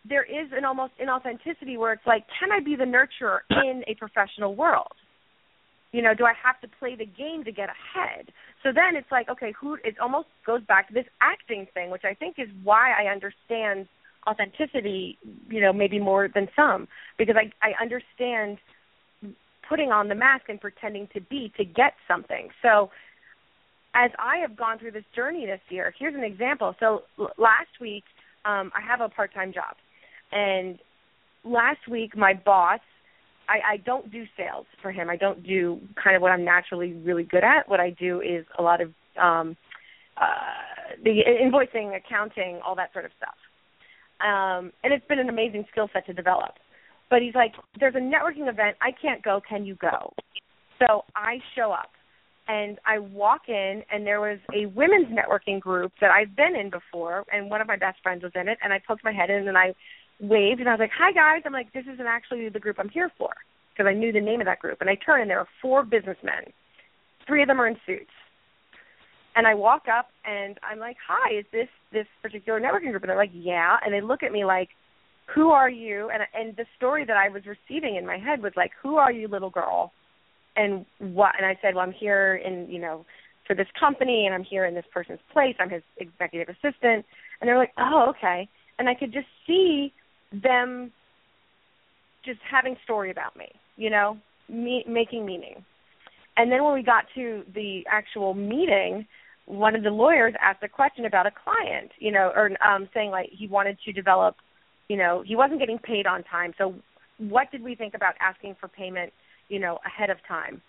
there 0.03 0.25
is 0.25 0.51
an 0.51 0.65
almost 0.65 0.91
inauthenticity 1.01 1.77
where 1.77 1.93
it's 1.93 2.05
like, 2.05 2.25
can 2.37 2.51
I 2.51 2.59
be 2.59 2.75
the 2.75 2.83
nurturer 2.83 3.39
in 3.51 3.83
a 3.87 3.95
professional 3.95 4.53
world? 4.53 4.91
You 5.93 6.01
know, 6.01 6.13
do 6.13 6.25
I 6.25 6.33
have 6.43 6.59
to 6.59 6.67
play 6.77 6.97
the 6.97 7.05
game 7.05 7.45
to 7.45 7.53
get 7.53 7.69
ahead? 7.69 8.33
So 8.63 8.73
then 8.75 8.97
it's 8.97 9.11
like, 9.13 9.29
okay, 9.29 9.53
who? 9.57 9.75
It 9.85 9.95
almost 10.01 10.27
goes 10.45 10.61
back 10.67 10.89
to 10.89 10.93
this 10.93 11.07
acting 11.21 11.67
thing, 11.73 11.89
which 11.89 12.03
I 12.03 12.15
think 12.15 12.35
is 12.37 12.49
why 12.65 12.91
I 12.91 13.09
understand 13.09 13.87
authenticity. 14.27 15.17
You 15.49 15.61
know, 15.61 15.73
maybe 15.73 15.99
more 15.99 16.27
than 16.33 16.47
some, 16.55 16.87
because 17.17 17.35
I 17.37 17.51
I 17.65 17.73
understand 17.81 18.57
putting 19.67 19.91
on 19.91 20.09
the 20.09 20.15
mask 20.15 20.49
and 20.49 20.59
pretending 20.59 21.07
to 21.13 21.21
be 21.21 21.51
to 21.57 21.63
get 21.63 21.93
something. 22.07 22.49
So 22.61 22.89
as 23.93 24.11
I 24.17 24.37
have 24.37 24.55
gone 24.55 24.79
through 24.79 24.91
this 24.91 25.03
journey 25.15 25.45
this 25.45 25.61
year, 25.69 25.93
here's 25.97 26.15
an 26.15 26.23
example. 26.23 26.75
So 26.79 27.03
l- 27.19 27.31
last 27.37 27.79
week, 27.79 28.03
um, 28.45 28.71
I 28.75 28.81
have 28.87 29.01
a 29.01 29.09
part-time 29.09 29.53
job, 29.53 29.75
and 30.31 30.79
last 31.43 31.87
week, 31.89 32.17
my 32.17 32.33
boss, 32.33 32.79
I, 33.47 33.73
I 33.73 33.77
don't 33.77 34.11
do 34.11 34.25
sales 34.37 34.65
for 34.81 34.91
him. 34.91 35.09
I 35.09 35.15
don't 35.15 35.43
do 35.43 35.79
kind 36.01 36.15
of 36.15 36.21
what 36.21 36.31
I'm 36.31 36.45
naturally 36.45 36.93
really 36.93 37.23
good 37.23 37.43
at. 37.43 37.67
What 37.67 37.79
I 37.79 37.91
do 37.91 38.21
is 38.21 38.45
a 38.57 38.61
lot 38.61 38.81
of 38.81 38.93
um, 39.19 39.57
uh, 40.17 40.93
the 41.03 41.21
invoicing, 41.43 41.95
accounting, 41.95 42.59
all 42.65 42.75
that 42.75 42.93
sort 42.93 43.05
of 43.05 43.11
stuff. 43.17 43.35
Um, 44.21 44.71
and 44.83 44.93
it's 44.93 45.05
been 45.07 45.19
an 45.19 45.29
amazing 45.29 45.65
skill 45.71 45.89
set 45.93 46.05
to 46.07 46.13
develop. 46.13 46.55
But 47.09 47.21
he's 47.21 47.35
like, 47.35 47.53
there's 47.79 47.95
a 47.95 47.99
networking 47.99 48.49
event. 48.49 48.77
I 48.81 48.91
can't 48.91 49.23
go. 49.23 49.41
Can 49.47 49.65
you 49.65 49.75
go? 49.75 50.13
So 50.79 51.03
I 51.15 51.37
show 51.55 51.71
up 51.71 51.89
and 52.47 52.79
I 52.85 52.99
walk 52.99 53.41
in 53.47 53.83
and 53.91 54.05
there 54.05 54.21
was 54.21 54.39
a 54.53 54.65
women's 54.67 55.07
networking 55.07 55.59
group 55.59 55.91
that 56.01 56.09
I've 56.09 56.35
been 56.35 56.55
in 56.55 56.69
before 56.69 57.23
and 57.31 57.49
one 57.49 57.61
of 57.61 57.67
my 57.67 57.77
best 57.77 57.99
friends 58.01 58.23
was 58.23 58.31
in 58.35 58.47
it 58.47 58.57
and 58.63 58.73
I 58.73 58.79
poked 58.85 59.03
my 59.03 59.11
head 59.11 59.29
in 59.29 59.47
and 59.47 59.57
I 59.57 59.73
waved 60.19 60.59
and 60.59 60.67
I 60.67 60.73
was 60.73 60.79
like, 60.79 60.91
"Hi 60.97 61.11
guys." 61.11 61.43
I'm 61.45 61.53
like, 61.53 61.71
"This 61.73 61.85
isn't 61.91 62.07
actually 62.07 62.49
the 62.49 62.59
group 62.59 62.77
I'm 62.79 62.89
here 62.89 63.11
for." 63.17 63.29
Because 63.71 63.89
I 63.89 63.93
knew 63.93 64.11
the 64.11 64.19
name 64.19 64.41
of 64.41 64.45
that 64.45 64.59
group. 64.59 64.81
And 64.81 64.89
I 64.89 64.95
turn 64.95 65.21
and 65.21 65.29
there 65.29 65.39
are 65.39 65.47
four 65.61 65.83
businessmen. 65.83 66.51
Three 67.27 67.41
of 67.41 67.47
them 67.47 67.61
are 67.61 67.67
in 67.67 67.77
suits. 67.85 68.11
And 69.39 69.47
I 69.47 69.55
walk 69.55 69.83
up 69.87 70.09
and 70.25 70.59
I'm 70.69 70.79
like, 70.79 70.97
"Hi, 71.07 71.39
is 71.39 71.45
this 71.53 71.69
this 71.93 72.07
particular 72.21 72.59
networking 72.59 72.91
group?" 72.91 73.03
And 73.03 73.09
they're 73.09 73.15
like, 73.15 73.31
"Yeah." 73.33 73.77
And 73.83 73.93
they 73.93 74.01
look 74.01 74.21
at 74.21 74.33
me 74.33 74.43
like, 74.43 74.69
"Who 75.33 75.51
are 75.51 75.69
you?" 75.69 76.09
And 76.09 76.23
and 76.33 76.57
the 76.57 76.65
story 76.75 77.05
that 77.05 77.15
I 77.15 77.29
was 77.29 77.43
receiving 77.45 77.95
in 77.95 78.05
my 78.05 78.17
head 78.17 78.43
was 78.43 78.51
like, 78.57 78.71
"Who 78.81 78.97
are 78.97 79.11
you, 79.11 79.29
little 79.29 79.49
girl?" 79.49 79.93
and 80.59 80.85
what 80.99 81.35
and 81.37 81.45
I 81.45 81.57
said, 81.61 81.75
Well, 81.75 81.83
I'm 81.83 81.93
here 81.93 82.35
in, 82.35 82.69
you 82.69 82.79
know, 82.79 83.05
for 83.47 83.55
this 83.55 83.67
company 83.79 84.25
and 84.25 84.35
I'm 84.35 84.43
here 84.43 84.65
in 84.65 84.75
this 84.75 84.85
person's 84.93 85.19
place. 85.31 85.55
I'm 85.59 85.69
his 85.69 85.83
executive 85.97 86.49
assistant 86.49 87.05
and 87.39 87.47
they're 87.47 87.57
like, 87.57 87.73
Oh, 87.77 88.07
okay. 88.09 88.47
And 88.77 88.89
I 88.89 88.93
could 88.93 89.13
just 89.13 89.27
see 89.47 89.93
them 90.31 90.91
just 92.25 92.39
having 92.49 92.75
story 92.83 93.09
about 93.09 93.35
me, 93.37 93.47
you 93.77 93.89
know, 93.89 94.17
me 94.49 94.83
making 94.87 95.25
meaning. 95.25 95.63
And 96.37 96.51
then 96.51 96.63
when 96.63 96.73
we 96.73 96.83
got 96.83 97.05
to 97.15 97.43
the 97.53 97.83
actual 97.89 98.33
meeting, 98.33 99.07
one 99.49 99.75
of 99.75 99.83
the 99.83 99.89
lawyers 99.89 100.33
asked 100.41 100.63
a 100.63 100.69
question 100.69 101.05
about 101.05 101.25
a 101.25 101.31
client, 101.31 101.91
you 101.99 102.11
know, 102.11 102.31
or 102.35 102.51
um 102.65 102.87
saying 102.93 103.11
like 103.11 103.29
he 103.37 103.47
wanted 103.47 103.77
to 103.85 103.91
develop, 103.91 104.35
you 104.87 104.95
know, 104.95 105.23
he 105.25 105.35
wasn't 105.35 105.59
getting 105.59 105.79
paid 105.79 106.05
on 106.07 106.23
time. 106.23 106.53
So 106.57 106.75
what 107.17 107.51
did 107.51 107.61
we 107.61 107.75
think 107.75 107.93
about 107.95 108.13
asking 108.21 108.55
for 108.61 108.67
payment 108.67 109.11
you 109.49 109.59
know, 109.59 109.79
ahead 109.85 110.09
of 110.09 110.17
time. 110.27 110.61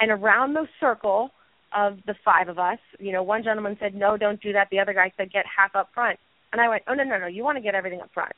And 0.00 0.10
around 0.10 0.54
the 0.54 0.66
circle 0.80 1.30
of 1.76 1.98
the 2.06 2.14
five 2.24 2.48
of 2.48 2.58
us, 2.58 2.78
you 2.98 3.12
know, 3.12 3.22
one 3.22 3.42
gentleman 3.42 3.76
said, 3.78 3.94
"No, 3.94 4.16
don't 4.16 4.40
do 4.40 4.52
that." 4.54 4.70
The 4.70 4.78
other 4.80 4.94
guy 4.94 5.12
said, 5.16 5.30
"Get 5.30 5.44
half 5.44 5.76
up 5.76 5.92
front." 5.92 6.18
And 6.52 6.62
I 6.62 6.68
went, 6.68 6.84
"Oh 6.86 6.94
no, 6.94 7.04
no, 7.04 7.18
no! 7.18 7.26
You 7.26 7.44
want 7.44 7.56
to 7.56 7.62
get 7.62 7.74
everything 7.74 8.00
up 8.00 8.10
front." 8.14 8.32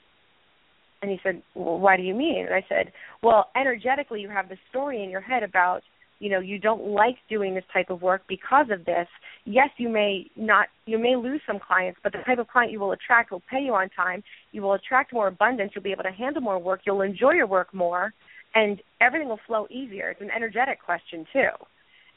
And 1.02 1.10
he 1.10 1.20
said, 1.22 1.42
"Well, 1.54 1.78
why 1.78 1.96
do 1.96 2.02
you 2.02 2.14
mean?" 2.14 2.46
And 2.46 2.54
I 2.54 2.64
said, 2.68 2.92
"Well, 3.22 3.50
energetically, 3.54 4.20
you 4.20 4.30
have 4.30 4.48
the 4.48 4.58
story 4.70 5.04
in 5.04 5.10
your 5.10 5.20
head 5.20 5.42
about 5.42 5.82
you 6.20 6.30
know 6.30 6.38
you 6.38 6.59
don't 6.59 6.87
like 6.87 7.16
doing 7.28 7.54
this 7.54 7.64
type 7.72 7.90
of 7.90 8.02
work 8.02 8.22
because 8.28 8.66
of 8.70 8.85
this 8.85 9.09
yes 9.44 9.70
you 9.78 9.88
may 9.88 10.30
not 10.37 10.68
you 10.87 10.98
may 10.98 11.16
lose 11.16 11.40
some 11.46 11.59
clients 11.59 11.98
but 12.04 12.12
the 12.12 12.18
type 12.24 12.38
of 12.38 12.46
client 12.46 12.70
you 12.70 12.78
will 12.78 12.92
attract 12.92 13.33
will 13.33 13.42
pay 13.50 13.61
you 13.61 13.74
on 13.74 13.88
time. 13.90 14.22
You 14.52 14.62
will 14.62 14.74
attract 14.74 15.12
more 15.12 15.26
abundance. 15.26 15.72
You'll 15.74 15.83
be 15.83 15.92
able 15.92 16.04
to 16.04 16.12
handle 16.12 16.42
more 16.42 16.59
work. 16.59 16.83
You'll 16.87 17.00
enjoy 17.00 17.33
your 17.33 17.46
work 17.46 17.74
more 17.74 18.12
and 18.54 18.80
everything 19.00 19.28
will 19.28 19.40
flow 19.46 19.66
easier. 19.70 20.11
It's 20.11 20.20
an 20.20 20.30
energetic 20.30 20.83
question 20.85 21.26
too. 21.33 21.48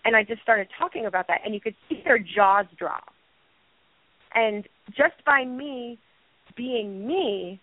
And 0.06 0.16
i 0.16 0.24
just 0.24 0.42
started 0.42 0.68
talking 0.78 1.06
about 1.06 1.28
that 1.28 1.40
and 1.46 1.54
you 1.54 1.62
could 1.62 1.76
see 1.88 2.02
their 2.04 2.20
jaws 2.20 2.66
drop. 2.78 3.14
And 4.36 4.68
just 4.90 5.24
by 5.26 5.46
me 5.46 5.98
being 6.58 7.08
me 7.08 7.60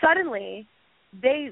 suddenly 0.00 0.66
they 1.22 1.50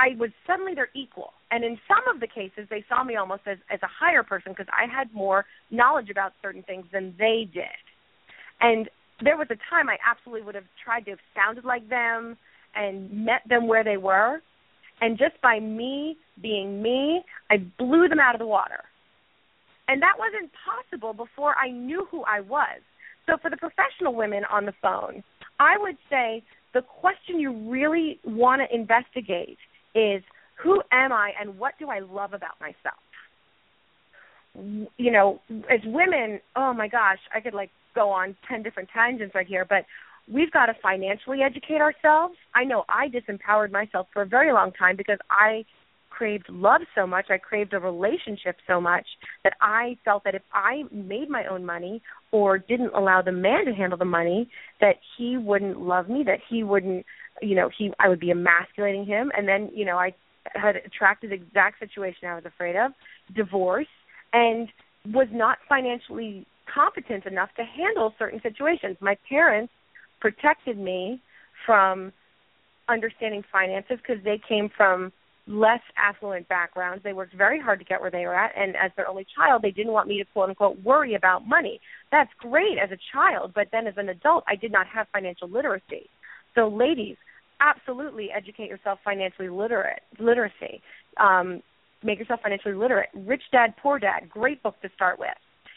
I 0.00 0.16
was 0.18 0.30
suddenly 0.46 0.74
their 0.74 0.88
equal. 0.94 1.32
And 1.50 1.62
in 1.62 1.78
some 1.86 2.02
of 2.12 2.20
the 2.20 2.26
cases, 2.26 2.66
they 2.70 2.82
saw 2.88 3.04
me 3.04 3.16
almost 3.16 3.42
as, 3.46 3.58
as 3.70 3.80
a 3.82 3.86
higher 3.86 4.22
person 4.22 4.52
because 4.52 4.72
I 4.72 4.90
had 4.90 5.12
more 5.12 5.44
knowledge 5.70 6.08
about 6.08 6.32
certain 6.40 6.62
things 6.62 6.86
than 6.90 7.14
they 7.18 7.46
did. 7.52 7.84
And 8.62 8.88
there 9.22 9.36
was 9.36 9.48
a 9.50 9.58
time 9.68 9.90
I 9.90 9.98
absolutely 10.08 10.46
would 10.46 10.54
have 10.54 10.64
tried 10.82 11.04
to 11.04 11.10
have 11.10 11.18
sounded 11.36 11.64
like 11.66 11.86
them 11.90 12.38
and 12.74 13.26
met 13.26 13.42
them 13.46 13.68
where 13.68 13.84
they 13.84 13.98
were. 13.98 14.40
And 15.02 15.18
just 15.18 15.40
by 15.42 15.60
me 15.60 16.16
being 16.40 16.80
me, 16.82 17.22
I 17.50 17.58
blew 17.78 18.08
them 18.08 18.20
out 18.20 18.34
of 18.34 18.38
the 18.38 18.46
water. 18.46 18.84
And 19.88 20.00
that 20.00 20.14
wasn't 20.18 20.50
possible 20.64 21.12
before 21.12 21.56
I 21.58 21.70
knew 21.70 22.06
who 22.10 22.22
I 22.24 22.40
was. 22.40 22.80
So 23.26 23.36
for 23.42 23.50
the 23.50 23.56
professional 23.58 24.14
women 24.14 24.44
on 24.50 24.64
the 24.64 24.74
phone, 24.80 25.22
I 25.58 25.76
would 25.78 25.98
say 26.08 26.42
the 26.72 26.80
question 26.80 27.38
you 27.38 27.52
really 27.70 28.18
want 28.24 28.62
to 28.62 28.74
investigate 28.74 29.58
is 29.94 30.22
who 30.62 30.82
am 30.92 31.12
I 31.12 31.32
and 31.40 31.58
what 31.58 31.74
do 31.78 31.88
I 31.88 32.00
love 32.00 32.32
about 32.32 32.60
myself? 32.60 32.98
You 34.96 35.12
know, 35.12 35.40
as 35.70 35.80
women, 35.84 36.40
oh 36.56 36.72
my 36.74 36.88
gosh, 36.88 37.18
I 37.34 37.40
could 37.40 37.54
like 37.54 37.70
go 37.94 38.10
on 38.10 38.36
10 38.48 38.62
different 38.62 38.88
tangents 38.92 39.34
right 39.34 39.46
here, 39.46 39.64
but 39.68 39.84
we've 40.32 40.50
got 40.50 40.66
to 40.66 40.74
financially 40.82 41.38
educate 41.42 41.80
ourselves. 41.80 42.34
I 42.54 42.64
know 42.64 42.84
I 42.88 43.08
disempowered 43.08 43.70
myself 43.70 44.08
for 44.12 44.22
a 44.22 44.26
very 44.26 44.52
long 44.52 44.72
time 44.72 44.96
because 44.96 45.18
I 45.30 45.64
craved 46.10 46.50
love 46.50 46.82
so 46.94 47.06
much, 47.06 47.26
I 47.30 47.38
craved 47.38 47.72
a 47.72 47.78
relationship 47.78 48.56
so 48.66 48.80
much 48.80 49.06
that 49.42 49.54
I 49.60 49.96
felt 50.04 50.24
that 50.24 50.34
if 50.34 50.42
I 50.52 50.82
made 50.92 51.30
my 51.30 51.44
own 51.46 51.64
money 51.64 52.02
or 52.32 52.58
didn't 52.58 52.92
allow 52.94 53.22
the 53.22 53.32
man 53.32 53.64
to 53.64 53.72
handle 53.72 53.98
the 53.98 54.04
money, 54.04 54.50
that 54.80 54.96
he 55.16 55.38
wouldn't 55.38 55.80
love 55.80 56.08
me, 56.08 56.22
that 56.26 56.40
he 56.50 56.62
wouldn't 56.62 57.06
you 57.42 57.54
know 57.54 57.70
he 57.76 57.92
I 57.98 58.08
would 58.08 58.20
be 58.20 58.30
emasculating 58.30 59.06
him, 59.06 59.30
and 59.36 59.48
then 59.48 59.70
you 59.74 59.84
know 59.84 59.96
I 59.96 60.14
had 60.54 60.76
attracted 60.76 61.30
the 61.30 61.34
exact 61.34 61.78
situation 61.78 62.28
I 62.28 62.34
was 62.34 62.44
afraid 62.44 62.76
of, 62.76 62.92
divorce, 63.34 63.86
and 64.32 64.68
was 65.06 65.28
not 65.32 65.58
financially 65.68 66.46
competent 66.72 67.26
enough 67.26 67.50
to 67.56 67.64
handle 67.64 68.14
certain 68.18 68.40
situations. 68.42 68.96
My 69.00 69.16
parents 69.28 69.72
protected 70.20 70.78
me 70.78 71.20
from 71.66 72.12
understanding 72.88 73.42
finances 73.50 73.98
because 73.98 74.22
they 74.24 74.40
came 74.48 74.70
from 74.76 75.12
less 75.46 75.80
affluent 75.96 76.48
backgrounds. 76.48 77.02
They 77.02 77.12
worked 77.12 77.34
very 77.34 77.60
hard 77.60 77.78
to 77.80 77.84
get 77.84 78.00
where 78.00 78.10
they 78.10 78.24
were 78.24 78.34
at, 78.34 78.52
and 78.56 78.76
as 78.76 78.90
their 78.96 79.08
only 79.08 79.26
child, 79.36 79.62
they 79.62 79.70
didn't 79.70 79.92
want 79.92 80.08
me 80.08 80.18
to 80.18 80.24
quote 80.32 80.48
unquote 80.48 80.82
worry 80.82 81.14
about 81.14 81.46
money. 81.46 81.80
That's 82.10 82.30
great 82.38 82.78
as 82.78 82.90
a 82.90 82.98
child, 83.12 83.52
but 83.54 83.68
then 83.72 83.86
as 83.86 83.94
an 83.96 84.08
adult, 84.08 84.44
I 84.48 84.56
did 84.56 84.72
not 84.72 84.86
have 84.86 85.06
financial 85.12 85.48
literacy. 85.48 86.08
So, 86.54 86.68
ladies, 86.68 87.16
absolutely 87.60 88.30
educate 88.34 88.68
yourself 88.68 88.98
financially 89.04 89.48
literate 89.48 90.00
literacy. 90.18 90.82
Um, 91.18 91.62
make 92.02 92.18
yourself 92.18 92.40
financially 92.42 92.74
literate. 92.74 93.08
Rich 93.14 93.42
Dad 93.52 93.74
Poor 93.82 93.98
Dad, 93.98 94.28
great 94.30 94.62
book 94.62 94.80
to 94.82 94.88
start 94.94 95.18
with. 95.18 95.28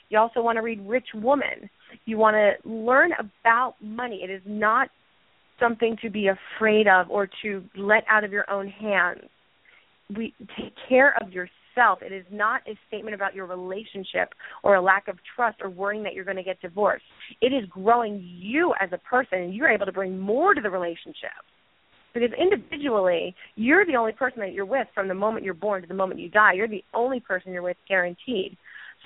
You 0.10 0.20
also 0.20 0.42
want 0.42 0.58
to 0.58 0.62
read 0.62 0.80
Rich 0.88 1.08
Woman. 1.16 1.70
You 2.06 2.18
want 2.18 2.36
to 2.36 2.70
learn 2.70 3.12
about 3.20 3.76
money. 3.82 4.22
It 4.24 4.30
is 4.30 4.42
not 4.46 4.90
something 5.60 5.98
to 6.02 6.10
be 6.10 6.28
afraid 6.28 6.88
of 6.88 7.10
or 7.10 7.28
to 7.42 7.64
let 7.76 8.04
out 8.10 8.24
of 8.24 8.32
your 8.32 8.50
own 8.50 8.68
hands. 8.68 9.22
We 10.16 10.34
take 10.58 10.74
care 10.88 11.16
of 11.22 11.32
yourself. 11.32 12.00
It 12.02 12.12
is 12.12 12.26
not 12.32 12.62
a 12.68 12.78
statement 12.88 13.16
about 13.16 13.34
your 13.34 13.46
relationship 13.46 14.34
or 14.62 14.76
a 14.76 14.82
lack 14.82 15.08
of 15.08 15.18
trust 15.36 15.58
or 15.62 15.70
worrying 15.70 16.04
that 16.04 16.14
you're 16.14 16.26
going 16.26 16.38
to 16.38 16.44
get 16.44 16.62
divorced. 16.62 17.06
It 17.42 17.54
is 17.54 17.68
growing 17.70 18.22
you 18.24 18.74
as 18.80 18.90
a 18.92 18.98
person 19.00 19.40
and 19.40 19.54
you're 19.54 19.70
able 19.70 19.86
to 19.86 19.92
bring 19.92 20.20
more 20.20 20.54
to 20.54 20.62
the 20.62 20.70
relationship 20.70 21.32
because 22.14 22.30
individually, 22.40 23.36
you're 23.56 23.86
the 23.86 23.96
only 23.96 24.12
person 24.12 24.40
that 24.40 24.54
you're 24.54 24.66
with 24.66 24.88
from 24.94 25.08
the 25.08 25.14
moment 25.14 25.46
you're 25.46 25.54
born 25.54 25.82
to 25.82 25.88
the 25.88 25.94
moment 25.94 26.20
you 26.20 26.30
die. 26.30 26.54
You're 26.54 26.68
the 26.68 26.84
only 26.94 27.20
person 27.20 27.52
you're 27.52 27.64
with 27.64 27.78
guaranteed. 27.88 28.58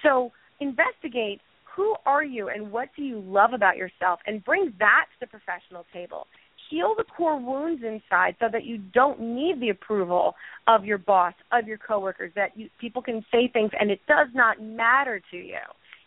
So 0.03 0.31
investigate 0.59 1.41
who 1.75 1.95
are 2.05 2.23
you 2.23 2.49
and 2.49 2.71
what 2.71 2.89
do 2.95 3.03
you 3.03 3.21
love 3.25 3.53
about 3.53 3.77
yourself 3.77 4.19
and 4.25 4.43
bring 4.43 4.73
that 4.79 5.05
to 5.13 5.25
the 5.25 5.27
professional 5.27 5.85
table. 5.93 6.27
Heal 6.69 6.95
the 6.97 7.05
core 7.05 7.39
wounds 7.39 7.83
inside 7.83 8.35
so 8.39 8.47
that 8.51 8.65
you 8.65 8.79
don't 8.79 9.21
need 9.21 9.61
the 9.61 9.69
approval 9.69 10.35
of 10.67 10.83
your 10.83 10.97
boss, 10.97 11.33
of 11.51 11.67
your 11.67 11.77
coworkers, 11.77 12.31
that 12.35 12.57
you, 12.57 12.69
people 12.81 13.01
can 13.01 13.23
say 13.31 13.47
things 13.47 13.71
and 13.79 13.89
it 13.91 14.01
does 14.07 14.27
not 14.33 14.61
matter 14.61 15.21
to 15.31 15.37
you. 15.37 15.59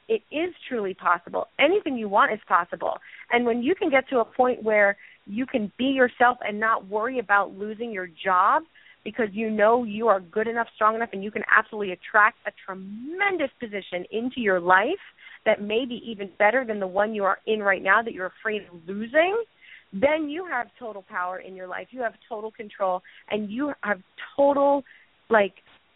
It 0.08 0.22
is 0.32 0.52
truly 0.68 0.92
possible. 0.92 1.46
Anything 1.60 1.96
you 1.96 2.08
want 2.08 2.32
is 2.32 2.40
possible. 2.48 2.98
And 3.30 3.46
when 3.46 3.62
you 3.62 3.76
can 3.76 3.90
get 3.90 4.08
to 4.08 4.18
a 4.18 4.24
point 4.24 4.62
where 4.62 4.96
you 5.30 5.46
can 5.46 5.72
be 5.78 5.84
yourself 5.84 6.38
and 6.46 6.58
not 6.58 6.88
worry 6.88 7.18
about 7.18 7.56
losing 7.56 7.92
your 7.92 8.08
job 8.22 8.62
because 9.04 9.28
you 9.32 9.50
know 9.50 9.84
you 9.84 10.08
are 10.08 10.20
good 10.20 10.46
enough, 10.46 10.66
strong 10.74 10.94
enough, 10.94 11.10
and 11.12 11.24
you 11.24 11.30
can 11.30 11.42
absolutely 11.56 11.92
attract 11.92 12.38
a 12.46 12.50
tremendous 12.66 13.50
position 13.58 14.04
into 14.10 14.40
your 14.40 14.60
life 14.60 15.00
that 15.46 15.62
may 15.62 15.86
be 15.86 16.02
even 16.04 16.30
better 16.38 16.64
than 16.66 16.80
the 16.80 16.86
one 16.86 17.14
you 17.14 17.24
are 17.24 17.38
in 17.46 17.60
right 17.60 17.82
now 17.82 18.02
that 18.02 18.12
you're 18.12 18.32
afraid 18.40 18.62
of 18.62 18.76
losing, 18.86 19.42
then 19.92 20.28
you 20.28 20.44
have 20.44 20.66
total 20.78 21.02
power 21.08 21.38
in 21.38 21.56
your 21.56 21.66
life. 21.66 21.88
You 21.90 22.02
have 22.02 22.12
total 22.28 22.50
control 22.50 23.02
and 23.30 23.50
you 23.50 23.72
have 23.82 24.00
total 24.36 24.84
like 25.30 25.54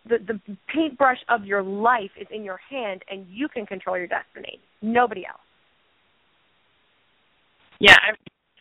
the 0.08 0.18
the 0.26 0.56
paintbrush 0.72 1.18
of 1.28 1.44
your 1.44 1.62
life 1.62 2.10
is 2.20 2.26
in 2.30 2.42
your 2.42 2.60
hand 2.70 3.02
and 3.10 3.26
you 3.28 3.48
can 3.48 3.66
control 3.66 3.98
your 3.98 4.06
destiny. 4.06 4.60
Nobody 4.80 5.26
else. 5.26 5.40
Yeah, 7.80 7.94
I 7.94 8.14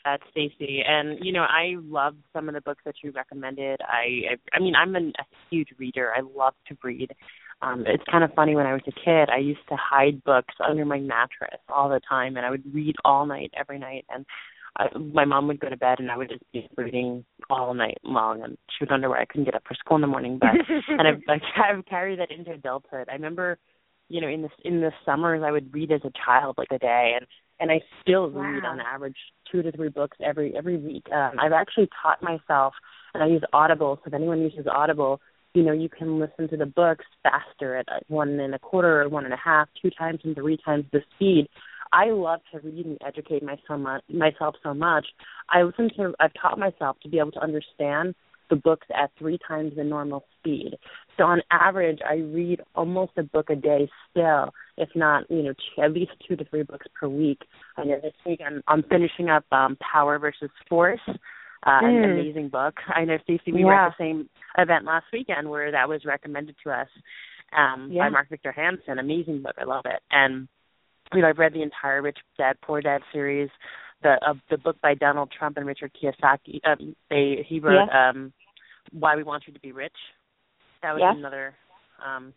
that, 0.05 0.21
Stacy. 0.31 0.83
And 0.87 1.19
you 1.21 1.31
know, 1.31 1.43
I 1.43 1.75
love 1.81 2.15
some 2.33 2.47
of 2.47 2.55
the 2.55 2.61
books 2.61 2.83
that 2.85 2.95
you 3.03 3.11
recommended. 3.11 3.81
I, 3.81 4.33
I, 4.33 4.57
I 4.57 4.59
mean, 4.59 4.75
I'm 4.75 4.95
an, 4.95 5.13
a 5.19 5.23
huge 5.49 5.69
reader. 5.77 6.11
I 6.15 6.21
love 6.21 6.53
to 6.67 6.77
read. 6.83 7.11
Um, 7.61 7.85
it's 7.87 8.03
kind 8.11 8.23
of 8.23 8.33
funny 8.33 8.55
when 8.55 8.65
I 8.65 8.73
was 8.73 8.81
a 8.87 8.91
kid. 8.91 9.29
I 9.29 9.37
used 9.37 9.67
to 9.69 9.77
hide 9.77 10.23
books 10.23 10.53
under 10.67 10.85
my 10.85 10.99
mattress 10.99 11.59
all 11.69 11.89
the 11.89 12.01
time, 12.07 12.35
and 12.35 12.45
I 12.45 12.49
would 12.49 12.63
read 12.73 12.95
all 13.05 13.25
night, 13.25 13.53
every 13.57 13.79
night. 13.79 14.05
And 14.13 14.25
I, 14.77 14.87
my 14.97 15.23
mom 15.23 15.47
would 15.47 15.59
go 15.59 15.69
to 15.69 15.77
bed, 15.77 15.99
and 15.99 16.11
I 16.11 16.17
would 16.17 16.29
just 16.29 16.43
be 16.51 16.67
reading 16.75 17.23
all 17.49 17.73
night 17.73 17.99
long. 18.03 18.43
And 18.43 18.57
she 18.69 18.83
would 18.83 18.91
wonder 18.91 19.09
why 19.09 19.21
I 19.21 19.25
couldn't 19.25 19.45
get 19.45 19.55
up 19.55 19.63
for 19.67 19.75
school 19.75 19.95
in 19.95 20.01
the 20.01 20.07
morning. 20.07 20.39
But 20.39 20.49
and 20.87 21.07
I've, 21.07 21.21
I've 21.57 21.85
carried 21.85 22.19
that 22.19 22.31
into 22.31 22.51
adulthood. 22.51 23.07
I 23.09 23.13
remember, 23.13 23.57
you 24.09 24.19
know, 24.19 24.27
in 24.27 24.41
the 24.41 24.49
in 24.65 24.81
the 24.81 24.91
summers, 25.05 25.43
I 25.45 25.51
would 25.51 25.73
read 25.73 25.91
as 25.91 26.01
a 26.03 26.11
child, 26.25 26.55
like 26.57 26.71
a 26.71 26.79
day, 26.79 27.13
and 27.15 27.25
and 27.63 27.71
I 27.71 27.79
still 28.01 28.29
wow. 28.29 28.41
read 28.41 28.65
on 28.65 28.81
average 28.81 29.15
two 29.49 29.61
to 29.61 29.71
three 29.71 29.87
books 29.87 30.17
every 30.21 30.53
every 30.55 30.75
week. 30.75 31.05
Um, 31.11 31.39
I've 31.39 31.53
actually 31.53 31.87
taught 32.01 32.21
myself, 32.21 32.73
and 33.13 33.23
I 33.23 33.27
use 33.27 33.41
Audible. 33.53 33.99
So 34.03 34.09
if 34.09 34.13
anyone 34.13 34.41
uses 34.41 34.67
Audible, 34.69 35.21
you 35.53 35.63
know 35.63 35.71
you 35.71 35.87
can 35.87 36.19
listen 36.19 36.49
to 36.49 36.57
the 36.57 36.65
books 36.65 37.05
faster 37.23 37.77
at 37.77 37.87
one 38.09 38.37
and 38.41 38.53
a 38.53 38.59
quarter, 38.59 39.01
or 39.01 39.07
one 39.07 39.23
and 39.23 39.33
a 39.33 39.37
half, 39.37 39.69
two 39.81 39.89
times 39.91 40.19
and 40.25 40.35
three 40.35 40.57
times 40.57 40.83
the 40.91 40.99
speed. 41.15 41.47
I 41.93 42.09
love 42.09 42.41
to 42.51 42.59
read 42.59 42.85
and 42.85 42.97
educate 43.07 43.41
myself 43.41 44.01
myself 44.09 44.55
so 44.61 44.73
much. 44.73 45.07
I 45.49 45.63
listen 45.63 45.89
to. 45.95 46.13
I've 46.19 46.33
taught 46.39 46.59
myself 46.59 46.97
to 47.03 47.09
be 47.09 47.17
able 47.17 47.31
to 47.31 47.41
understand 47.41 48.13
the 48.53 48.61
books 48.61 48.85
at 48.95 49.09
three 49.17 49.39
times 49.47 49.73
the 49.75 49.83
normal 49.83 50.23
speed. 50.37 50.77
So 51.17 51.23
on 51.23 51.41
average, 51.49 51.99
I 52.07 52.17
read 52.17 52.61
almost 52.75 53.13
a 53.17 53.23
book 53.23 53.49
a 53.49 53.55
day 53.55 53.89
still, 54.11 54.53
if 54.77 54.89
not, 54.93 55.23
you 55.31 55.41
know, 55.41 55.53
at 55.83 55.91
least 55.91 56.11
two 56.27 56.35
to 56.35 56.45
three 56.45 56.61
books 56.61 56.85
per 56.99 57.07
week. 57.07 57.39
I 57.77 57.85
know 57.85 57.99
this 57.99 58.13
week 58.27 58.41
I'm, 58.45 58.61
I'm 58.67 58.83
finishing 58.83 59.29
up 59.29 59.43
um, 59.51 59.75
Power 59.91 60.19
versus 60.19 60.51
Force, 60.69 60.99
uh, 61.07 61.81
mm. 61.81 62.03
an 62.03 62.11
amazing 62.11 62.49
book. 62.49 62.75
I 62.87 63.05
know 63.05 63.17
Stacy, 63.23 63.51
we 63.51 63.61
yeah. 63.61 63.65
were 63.65 63.73
at 63.73 63.93
the 63.97 64.03
same 64.03 64.29
event 64.55 64.85
last 64.85 65.05
weekend 65.11 65.49
where 65.49 65.71
that 65.71 65.89
was 65.89 66.05
recommended 66.05 66.55
to 66.63 66.71
us 66.71 66.89
um, 67.57 67.89
yeah. 67.91 68.03
by 68.03 68.09
Mark 68.09 68.29
Victor 68.29 68.51
Hansen. 68.51 68.99
Amazing 68.99 69.41
book, 69.41 69.55
I 69.59 69.63
love 69.63 69.85
it. 69.85 70.01
And 70.11 70.47
you 71.11 71.21
know, 71.21 71.29
I've 71.29 71.39
read 71.39 71.53
the 71.53 71.63
entire 71.63 72.03
Rich 72.03 72.19
Dad 72.37 72.57
Poor 72.61 72.81
Dad 72.81 73.01
series 73.11 73.49
the 74.03 74.15
uh, 74.21 74.33
the 74.51 74.57
book 74.57 74.77
by 74.81 74.93
Donald 74.93 75.31
Trump 75.37 75.57
and 75.57 75.65
Richard 75.65 75.91
Kiyosaki. 75.93 76.59
Um, 76.63 76.95
they 77.09 77.45
he 77.47 77.59
wrote 77.59 77.87
yeah. 77.91 78.09
um, 78.09 78.33
Why 78.91 79.15
We 79.15 79.23
Want 79.23 79.43
You 79.47 79.53
to 79.53 79.59
Be 79.59 79.71
Rich. 79.71 79.95
That 80.81 80.93
was 80.93 81.01
yeah. 81.01 81.17
another 81.17 81.53
um, 82.05 82.33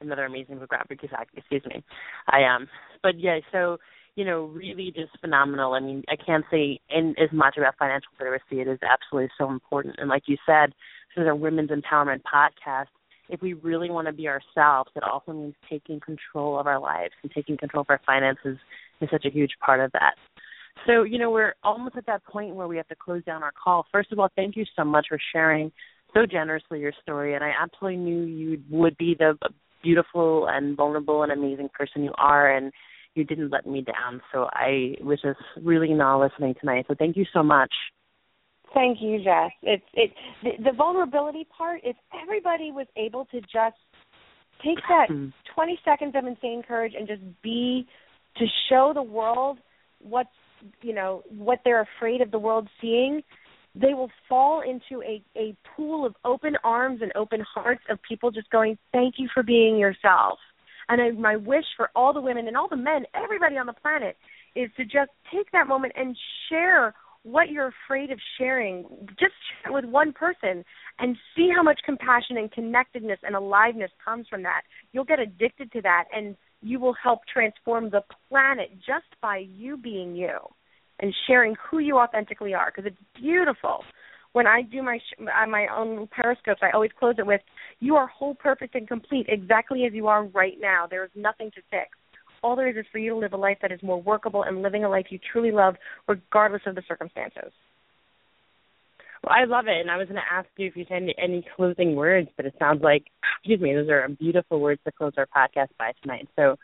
another 0.00 0.24
amazing 0.24 0.58
book. 0.58 0.72
Robert 0.72 1.00
Kiyosaki, 1.00 1.36
excuse 1.36 1.62
me. 1.66 1.82
I 2.28 2.44
um, 2.44 2.68
but 3.02 3.18
yeah, 3.18 3.40
so 3.52 3.78
you 4.16 4.24
know, 4.24 4.44
really 4.44 4.92
just 4.94 5.18
phenomenal. 5.20 5.72
I 5.74 5.80
mean, 5.80 6.04
I 6.08 6.16
can't 6.16 6.44
say 6.50 6.78
in, 6.88 7.14
as 7.18 7.30
much 7.32 7.56
about 7.56 7.74
financial 7.78 8.10
literacy. 8.18 8.60
It 8.60 8.68
is 8.68 8.78
absolutely 8.82 9.30
so 9.36 9.50
important. 9.50 9.96
And 9.98 10.08
like 10.08 10.24
you 10.26 10.36
said, 10.46 10.72
this 11.14 11.22
is 11.22 11.28
a 11.28 11.34
women's 11.34 11.70
empowerment 11.70 12.22
podcast. 12.22 12.86
if 13.28 13.40
we 13.42 13.54
really 13.54 13.90
want 13.90 14.06
to 14.06 14.12
be 14.12 14.28
ourselves, 14.28 14.90
it 14.94 15.02
also 15.02 15.32
means 15.32 15.54
taking 15.68 15.98
control 15.98 16.58
of 16.58 16.66
our 16.66 16.78
lives 16.78 17.14
and 17.22 17.32
taking 17.32 17.56
control 17.56 17.80
of 17.80 17.90
our 17.90 18.00
finances 18.06 18.58
is 19.00 19.08
such 19.10 19.24
a 19.24 19.30
huge 19.30 19.52
part 19.64 19.80
of 19.80 19.90
that. 19.92 20.14
So, 20.86 21.02
you 21.02 21.18
know, 21.18 21.30
we're 21.30 21.54
almost 21.62 21.96
at 21.96 22.06
that 22.06 22.24
point 22.24 22.54
where 22.54 22.68
we 22.68 22.76
have 22.76 22.88
to 22.88 22.96
close 22.96 23.24
down 23.24 23.42
our 23.42 23.52
call. 23.52 23.86
First 23.92 24.12
of 24.12 24.18
all, 24.18 24.28
thank 24.36 24.56
you 24.56 24.64
so 24.76 24.84
much 24.84 25.06
for 25.08 25.18
sharing 25.32 25.72
so 26.12 26.26
generously 26.26 26.80
your 26.80 26.92
story. 27.02 27.34
And 27.34 27.42
I 27.42 27.52
absolutely 27.60 27.98
knew 27.98 28.24
you 28.24 28.60
would 28.70 28.96
be 28.96 29.16
the 29.18 29.36
beautiful 29.82 30.46
and 30.48 30.76
vulnerable 30.76 31.22
and 31.22 31.32
amazing 31.32 31.68
person 31.74 32.04
you 32.04 32.12
are. 32.18 32.54
And 32.54 32.72
you 33.14 33.24
didn't 33.24 33.50
let 33.50 33.66
me 33.66 33.82
down. 33.82 34.20
So 34.32 34.48
I 34.52 34.96
was 35.00 35.20
just 35.22 35.38
really 35.62 35.92
not 35.92 36.20
listening 36.20 36.54
tonight. 36.58 36.86
So 36.88 36.94
thank 36.98 37.16
you 37.16 37.24
so 37.32 37.42
much. 37.42 37.72
Thank 38.74 38.98
you, 39.00 39.18
Jess. 39.18 39.52
It's 39.62 39.84
it 39.94 40.10
the, 40.42 40.70
the 40.70 40.76
vulnerability 40.76 41.46
part. 41.56 41.80
If 41.84 41.96
everybody 42.20 42.72
was 42.72 42.86
able 42.96 43.24
to 43.26 43.40
just 43.40 43.78
take 44.64 44.78
that 44.88 45.08
mm-hmm. 45.10 45.28
20 45.54 45.78
seconds 45.84 46.14
of 46.16 46.26
insane 46.26 46.62
courage 46.66 46.92
and 46.98 47.06
just 47.06 47.22
be 47.42 47.86
to 48.36 48.46
show 48.68 48.90
the 48.92 49.02
world 49.02 49.58
what's 50.00 50.28
you 50.82 50.94
know 50.94 51.22
what 51.28 51.60
they're 51.64 51.86
afraid 51.98 52.20
of 52.20 52.30
the 52.30 52.38
world 52.38 52.68
seeing 52.80 53.22
they 53.74 53.92
will 53.94 54.10
fall 54.28 54.62
into 54.62 55.02
a 55.02 55.22
a 55.36 55.56
pool 55.76 56.06
of 56.06 56.14
open 56.24 56.56
arms 56.62 57.00
and 57.02 57.12
open 57.16 57.40
hearts 57.54 57.82
of 57.90 57.98
people 58.08 58.30
just 58.30 58.50
going 58.50 58.78
thank 58.92 59.14
you 59.18 59.28
for 59.32 59.42
being 59.42 59.76
yourself. 59.76 60.38
And 60.88 61.00
I, 61.00 61.10
my 61.12 61.36
wish 61.36 61.64
for 61.76 61.90
all 61.96 62.12
the 62.12 62.20
women 62.20 62.46
and 62.46 62.56
all 62.56 62.68
the 62.68 62.76
men 62.76 63.04
everybody 63.14 63.56
on 63.56 63.66
the 63.66 63.72
planet 63.72 64.16
is 64.54 64.70
to 64.76 64.84
just 64.84 65.10
take 65.32 65.50
that 65.52 65.66
moment 65.66 65.94
and 65.96 66.16
share 66.48 66.94
what 67.24 67.48
you're 67.48 67.72
afraid 67.86 68.10
of 68.10 68.18
sharing. 68.38 68.84
Just 69.18 69.32
share 69.62 69.72
with 69.72 69.86
one 69.86 70.12
person 70.12 70.64
and 70.98 71.16
see 71.34 71.50
how 71.54 71.62
much 71.62 71.80
compassion 71.84 72.36
and 72.36 72.52
connectedness 72.52 73.18
and 73.22 73.34
aliveness 73.34 73.90
comes 74.04 74.26
from 74.28 74.42
that. 74.42 74.60
You'll 74.92 75.04
get 75.04 75.18
addicted 75.18 75.72
to 75.72 75.80
that 75.82 76.04
and 76.14 76.36
you 76.64 76.80
will 76.80 76.94
help 76.94 77.20
transform 77.32 77.90
the 77.90 78.02
planet 78.28 78.70
just 78.78 79.06
by 79.20 79.36
you 79.36 79.76
being 79.76 80.16
you 80.16 80.38
and 81.00 81.14
sharing 81.26 81.54
who 81.70 81.78
you 81.78 81.98
authentically 81.98 82.54
are 82.54 82.72
because 82.74 82.90
it's 82.90 83.20
beautiful 83.20 83.84
when 84.32 84.48
I 84.48 84.62
do 84.62 84.82
my 84.82 84.98
sh- 84.98 85.20
my 85.20 85.68
own 85.68 86.08
periscopes, 86.08 86.60
I 86.60 86.70
always 86.70 86.90
close 86.98 87.14
it 87.18 87.26
with, 87.26 87.40
"You 87.78 87.94
are 87.94 88.08
whole, 88.08 88.34
perfect, 88.34 88.74
and 88.74 88.86
complete, 88.86 89.26
exactly 89.28 89.86
as 89.86 89.92
you 89.92 90.08
are 90.08 90.24
right 90.24 90.58
now. 90.58 90.88
There 90.88 91.04
is 91.04 91.10
nothing 91.14 91.52
to 91.52 91.62
fix. 91.70 91.96
All 92.42 92.56
there 92.56 92.66
is 92.66 92.76
is 92.76 92.86
for 92.88 92.98
you 92.98 93.10
to 93.10 93.16
live 93.16 93.32
a 93.32 93.36
life 93.36 93.58
that 93.60 93.70
is 93.70 93.80
more 93.84 94.02
workable 94.02 94.42
and 94.42 94.60
living 94.60 94.82
a 94.82 94.88
life 94.88 95.06
you 95.12 95.18
truly 95.18 95.52
love, 95.52 95.76
regardless 96.08 96.66
of 96.66 96.74
the 96.74 96.82
circumstances." 96.82 97.52
Well, 99.24 99.34
I 99.34 99.44
love 99.44 99.66
it, 99.68 99.80
and 99.80 99.90
I 99.90 99.96
was 99.96 100.08
going 100.08 100.20
to 100.20 100.34
ask 100.34 100.48
you 100.56 100.66
if 100.66 100.76
you 100.76 100.84
had 100.88 101.02
any, 101.18 101.46
closing 101.56 101.96
words, 101.96 102.28
but 102.36 102.44
it 102.44 102.54
sounds 102.58 102.82
like, 102.82 103.04
excuse 103.38 103.60
me, 103.60 103.74
those 103.74 103.88
are 103.88 104.06
beautiful 104.08 104.60
words 104.60 104.80
to 104.84 104.92
close 104.92 105.12
our 105.16 105.26
podcast 105.26 105.68
by 105.78 105.92
tonight. 106.02 106.28
So, 106.36 106.56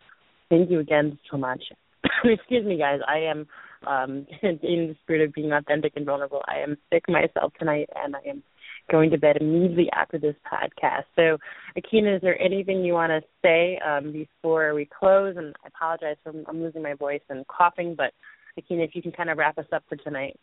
thank 0.50 0.70
you 0.70 0.80
again 0.80 1.18
so 1.30 1.38
much. 1.38 1.62
excuse 2.24 2.66
me, 2.66 2.76
guys. 2.76 3.00
I 3.08 3.18
am 3.20 3.46
um, 3.86 4.26
in 4.42 4.58
the 4.62 4.96
spirit 5.02 5.26
of 5.26 5.32
being 5.32 5.52
authentic 5.52 5.94
and 5.96 6.04
vulnerable. 6.04 6.42
I 6.46 6.58
am 6.58 6.76
sick 6.92 7.04
myself 7.08 7.52
tonight, 7.58 7.88
and 7.94 8.14
I 8.14 8.28
am 8.28 8.42
going 8.90 9.10
to 9.10 9.18
bed 9.18 9.38
immediately 9.40 9.88
after 9.94 10.18
this 10.18 10.36
podcast. 10.50 11.04
So, 11.16 11.38
Aikyna, 11.78 12.16
is 12.16 12.22
there 12.22 12.40
anything 12.42 12.84
you 12.84 12.92
want 12.92 13.10
to 13.10 13.22
say 13.42 13.78
um, 13.86 14.12
before 14.12 14.74
we 14.74 14.86
close? 14.86 15.36
And 15.38 15.54
I 15.64 15.68
apologize 15.68 16.16
for 16.22 16.34
I'm 16.46 16.62
losing 16.62 16.82
my 16.82 16.94
voice 16.94 17.22
and 17.30 17.46
coughing, 17.46 17.94
but 17.96 18.12
Aikyna, 18.58 18.84
if 18.84 18.94
you 18.94 19.00
can 19.00 19.12
kind 19.12 19.30
of 19.30 19.38
wrap 19.38 19.56
us 19.56 19.66
up 19.72 19.84
for 19.88 19.96
tonight. 19.96 20.38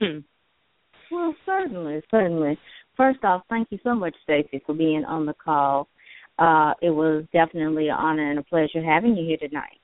well, 1.10 1.34
certainly, 1.46 2.02
certainly. 2.10 2.58
First 2.96 3.24
off, 3.24 3.42
thank 3.48 3.68
you 3.70 3.78
so 3.82 3.94
much, 3.94 4.14
Stacy, 4.22 4.62
for 4.64 4.74
being 4.74 5.04
on 5.04 5.26
the 5.26 5.34
call. 5.34 5.88
Uh, 6.38 6.74
it 6.82 6.90
was 6.90 7.24
definitely 7.32 7.88
an 7.88 7.96
honor 7.96 8.30
and 8.30 8.38
a 8.38 8.42
pleasure 8.42 8.82
having 8.82 9.16
you 9.16 9.24
here 9.24 9.36
tonight. 9.36 9.78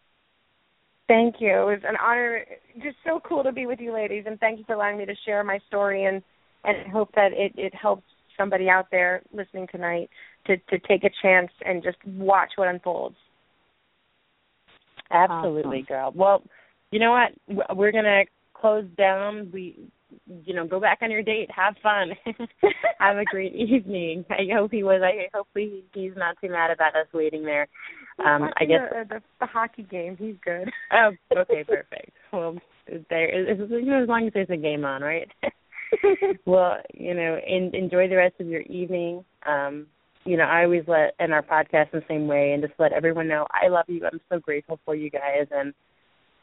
Thank 1.09 1.37
you. 1.41 1.51
It 1.51 1.65
was 1.65 1.81
an 1.89 1.97
honor. 2.01 2.45
Just 2.83 2.97
so 3.05 3.21
cool 3.25 3.43
to 3.43 3.53
be 3.53 3.67
with 3.67 3.81
you, 3.81 3.93
ladies, 3.93 4.25
and 4.27 4.39
thank 4.39 4.59
you 4.59 4.65
for 4.65 4.75
allowing 4.75 4.99
me 4.99 5.07
to 5.07 5.15
share 5.25 5.43
my 5.43 5.59
story. 5.67 6.05
and 6.05 6.23
And 6.65 6.77
I 6.87 6.89
hope 6.89 7.11
that 7.17 7.33
it 7.33 7.53
it 7.57 7.75
helps 7.75 8.05
somebody 8.39 8.69
out 8.69 8.87
there 8.93 9.23
listening 9.33 9.67
tonight 9.73 10.09
to 10.47 10.57
to 10.57 10.79
take 10.87 11.03
a 11.05 11.11
chance 11.21 11.51
and 11.65 11.83
just 11.83 11.99
watch 12.07 12.51
what 12.57 12.69
unfolds. 12.69 13.17
Absolutely, 15.11 15.79
awesome. 15.79 15.87
girl. 15.87 16.13
Well, 16.15 16.43
you 16.93 17.01
know 17.01 17.11
what? 17.11 17.77
We're 17.77 17.93
gonna 17.93 18.23
close 18.55 18.87
down. 18.97 19.51
We 19.53 19.91
you 20.45 20.55
know, 20.55 20.67
go 20.67 20.81
back 20.81 20.99
on 21.03 21.11
your 21.11 21.23
date, 21.23 21.51
have 21.55 21.75
fun, 21.83 22.11
have 22.99 23.17
a 23.17 23.25
great 23.25 23.55
evening. 23.55 24.25
I 24.31 24.43
hope 24.55 24.71
he 24.71 24.83
was. 24.83 25.03
I 25.03 25.29
hopefully 25.35 25.85
he's 25.95 26.13
not 26.17 26.37
too 26.41 26.51
mad 26.51 26.71
about 26.71 26.95
us 26.95 27.07
waiting 27.13 27.45
there. 27.45 27.67
Um, 28.25 28.51
I 28.61 28.65
guess 28.65 28.81
the, 28.91 29.15
the, 29.15 29.21
the 29.41 29.47
hockey 29.47 29.83
game. 29.83 30.17
He's 30.17 30.37
good. 30.45 30.71
oh, 30.93 31.11
okay, 31.37 31.65
perfect. 31.65 32.13
Well, 32.33 32.59
there 33.09 33.51
as 33.51 34.09
long 34.09 34.27
as 34.27 34.33
there's 34.33 34.51
a 34.51 34.57
game 34.57 34.85
on, 34.85 35.03
right? 35.03 35.29
well, 36.47 36.77
you 36.95 37.15
know, 37.15 37.39
in, 37.47 37.75
enjoy 37.75 38.09
the 38.09 38.17
rest 38.17 38.35
of 38.41 38.47
your 38.47 38.63
evening. 38.63 39.25
Um, 39.47 39.87
you 40.25 40.37
know, 40.37 40.45
I 40.45 40.65
always 40.65 40.85
let 40.87 41.15
in 41.19 41.33
our 41.33 41.43
podcast 41.43 41.93
the 41.93 42.03
same 42.09 42.27
way, 42.27 42.53
and 42.53 42.63
just 42.63 42.79
let 42.79 42.93
everyone 42.93 43.27
know 43.27 43.47
I 43.51 43.69
love 43.69 43.87
you. 43.89 44.05
I'm 44.05 44.21
so 44.31 44.39
grateful 44.39 44.79
for 44.85 44.95
you 44.95 45.11
guys, 45.11 45.47
and 45.51 45.73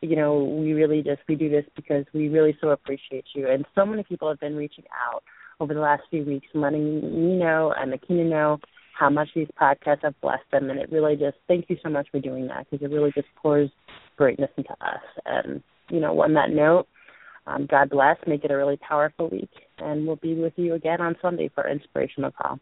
you 0.02 0.16
know, 0.16 0.44
we 0.44 0.74
really 0.74 1.02
just 1.02 1.22
we 1.28 1.36
do 1.36 1.50
this 1.50 1.66
because 1.76 2.06
we 2.14 2.30
really 2.30 2.58
so 2.62 2.70
appreciate 2.70 3.26
you. 3.34 3.50
And 3.50 3.66
so 3.76 3.86
many 3.86 4.04
people 4.04 4.28
have 4.30 4.40
been 4.40 4.56
reaching 4.56 4.86
out 5.10 5.24
over 5.60 5.74
the 5.74 5.80
last 5.80 6.04
few 6.10 6.24
weeks, 6.24 6.48
letting 6.54 7.02
me 7.02 7.38
know 7.38 7.74
and 7.78 7.92
the 7.92 7.98
Aikyna 7.98 8.30
know 8.30 8.60
how 8.98 9.10
much 9.10 9.30
these 9.36 9.48
podcasts 9.60 10.04
have 10.04 10.20
blessed 10.22 10.50
them. 10.52 10.70
And 10.70 10.80
it 10.80 10.92
really 10.92 11.16
just 11.16 11.38
thank 11.48 11.66
you 11.70 11.78
so 11.84 11.90
much 11.90 12.08
for 12.12 12.20
doing 12.20 12.48
that 12.48 12.68
because 12.70 12.84
it 12.84 12.94
really 12.94 13.12
just 13.14 13.28
pours 13.42 13.70
greatness 14.18 14.52
into 14.58 14.72
us. 14.74 15.02
And 15.26 15.62
you 15.90 16.00
know, 16.00 16.20
on 16.22 16.34
that 16.34 16.52
note, 16.52 16.88
um, 17.48 17.66
God 17.70 17.90
bless. 17.90 18.18
Make 18.28 18.44
it 18.44 18.52
a 18.52 18.58
really 18.58 18.78
powerful 18.78 19.30
week, 19.30 19.50
and 19.78 20.06
we'll 20.06 20.18
be 20.18 20.36
with 20.36 20.54
you 20.58 20.74
again 20.74 21.00
on 21.00 21.16
Sunday 21.22 21.50
for 21.56 21.68
inspirational 21.68 22.32
call. 22.32 22.60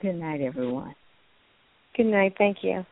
Good 0.00 0.14
night, 0.14 0.40
everyone. 0.40 0.94
Good 1.96 2.06
night. 2.06 2.34
Thank 2.38 2.58
you. 2.62 2.86